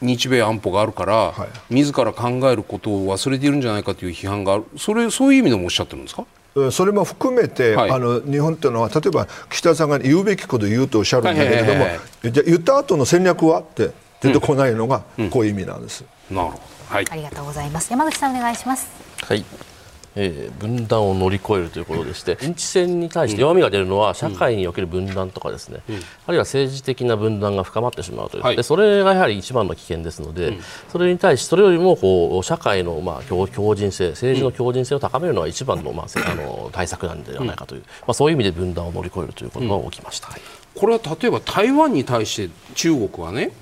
[0.00, 4.64] 日米安保があるから、はい、自ら考えることを忘れているんじゃないかという批判がある。
[4.76, 6.24] それそういう意味でもおっしゃってるんですか？
[6.70, 11.86] それも含めて、はい、あの日本というのは例えば岸田さんが言うべきことを言うとおっしゃるんだけれども、
[12.30, 13.90] じゃ言った後の戦略はって
[14.20, 16.04] 出てこないのが、こういう意味なんです。
[16.30, 16.62] うん、なるほど、
[16.94, 17.90] はい、ありがとうございます。
[17.90, 18.88] 山口さんお願いします。
[19.22, 19.44] はい
[20.16, 25.98] えー、分断を乗り越えるということでして、認知戦に対して弱みが出るのは、社会における分断とかですね、うん、あ
[26.28, 30.60] るいは政治的な分断が深まってしまうという、はい、でそれがやはり一番の危険ですので、うん、
[30.90, 40.28] それに対し、それよりもこう社会の、まあ、強強靭性、政治の強靭性を高めるのが一番の,、まあ、あの対策なんではないかという、まあ、そういう意味で分断を乗り越えるということが起きました。
[40.74, 43.52] これは例えば台湾に対して中国はね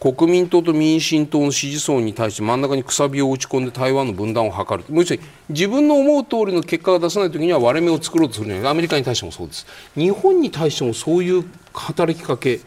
[0.00, 4.84] 国民党と民進党の支持層に対して真ん中にくさびを打ち込んで台湾の分断を図る。
[4.88, 9.66] むしろ自分の思う通りの結果が出さないときには割れ目を作ろうとするのはアメリカに対してもそうです。
[9.96, 11.44] 日本に対してもそういう
[11.74, 12.50] 働きかけ。
[12.50, 12.58] 例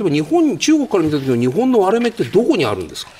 [0.00, 3.12] えば日本中国から見た時の日本の割れ目ってどこにあるんですか？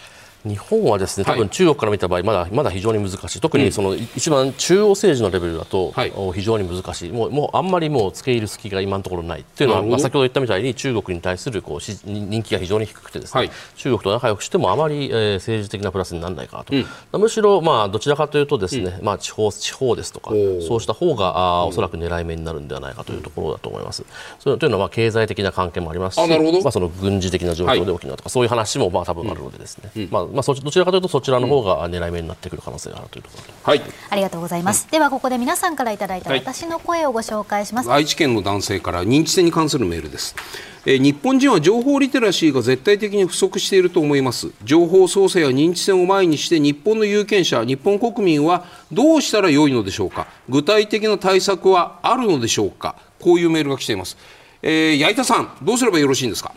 [0.47, 3.41] 日本はですね多分中国から見た場合まだまだ非常に難しい。
[3.41, 5.93] 特にその一番中央政治のレベルだと
[6.33, 7.13] 非常に難しい。
[7.13, 20.31] もうもうあんまりもう付け入る隙が今のところないというのは、まあ、先ほど言ったみたいに中国に対するこう人気が非常に低くてですね、はい、中国と仲良くしてもあまり、えー、政治的なプラスにならないかと、うん、むしろまあどちらかというとですね、うん、まあ地方地方ですとか
[20.67, 24.05] そうした方があおそらく狙い目になるんではないかというところだと思います。
[24.39, 33.83] それというのはまあ経済的な関係もありますし、まあその軍事的な状況で起きるとか、はい、そういう話もまあ多分あるのでですね、まあまあ、そどちらかというとそちらの方が狙い目になってくる可能性があるというところで、はい。
[34.11, 36.39] ありがとうございます、ではここで皆さんからいただいたはい。
[36.41, 40.37] 私の声をご紹介します、愛知県の男性から認知戦に関するメールです、
[40.85, 44.53] えー日本人は情報リテラシーが絶対的に不足していると思います。
[44.63, 50.29] 情報操作や認知戦を前にして日本の有権者日本国民はどうしたら良いのでしょうか。
[50.49, 52.95] 具体的な対策はあるのでしょうか。
[53.19, 54.17] こういうメールが来ています、
[54.63, 56.53] えー、矢板さんどうすればよろしいんですか？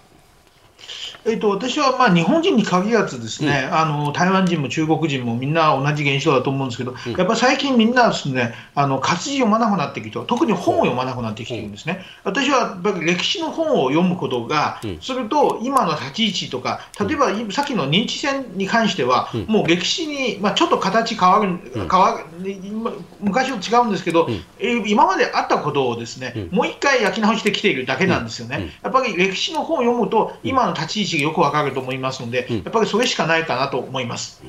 [1.26, 22.22] えっと、私はまあ日本人に限らずですね、あの台湾人も中国人もみんな同じ現象だと思うんですけど、やっぱり最近みんなですねあの活字読まなくなってきて特に本を読まなくなってきてるんですね、私はやっ歴史の本を読むことが、すると今の立ち位置とか例えばいさっきの認知戦に関しては、もう歴史に、まあ、ちょっと形変わる、変わ
[22.63, 24.28] 今昔と違うんですけど、
[24.59, 34.41] えー今まであったことをですね、もう一回焼き直してきているだけなんですよね、やっぱり歴史の本を読むと今の立ち位置がよくわかると思いますので、やっぱりそれしかないかなと思います。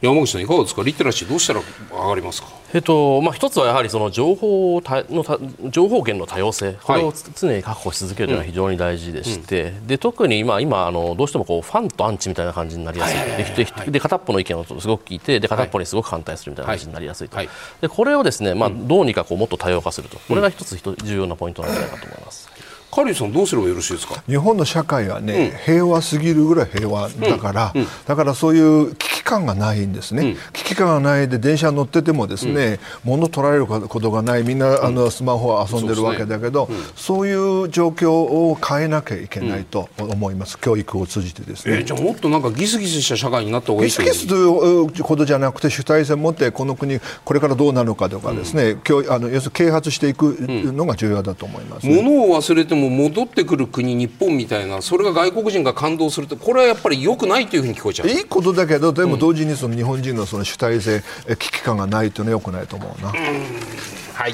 [0.00, 0.82] 山口さんいかがですか？
[0.82, 1.60] リテラシーどうしたら
[1.90, 2.48] 上がりますか？
[2.74, 5.38] えっとまあ、一つはやはりその情報たのた
[5.70, 17.48] 情報源の多様性、これをつ常に確保し続けるのは非常に大事でして、で特に今、今あのどうしてもこうファンとアンチみたいな感じになりやすい、ででで片っぽの意見をすごく聞いてで片っぽにすごく反対するみたいな感じになりやすいと、はい。
[17.80, 22.50] でこれをですね、まあ、どうにかこうもっと多様化すると、これが一つ一つ重要なポイントなんじゃないかと思います。
[22.96, 24.22] カリーさんどうすればよろしいですか？
[24.26, 27.74] 日本の社会はね、平和すぎるぐらい平和だから、
[28.06, 41.76] だからそういう危機感がないんですね、危機感がないで電車乗っててもですね、物取られることがないみんなあのスマホを遊んでるわけだけど、そういう状況を変えなきゃいけないと思います、教育を通じてですね。
[41.76, 52.02] えーじゃあもっとなんかギスギスした社会になった方がいいとギスギスということじゃなくて主体性を持ってこの国これからどうなるのかとかですね、教あの要するに啓発していくのが重要だと思います、ね。
[52.02, 58.08] 物を忘れても戻ってくる国日本みたいなそれが外国人が感動するとこれはやっぱり良くないというふうに聞こえちゃう。
[58.08, 63.08] いいことだけどでも同時にその日本人のその主体性、え危機感がないというのはよくないと思うな。
[63.08, 64.28] は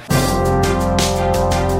[1.69, 1.72] い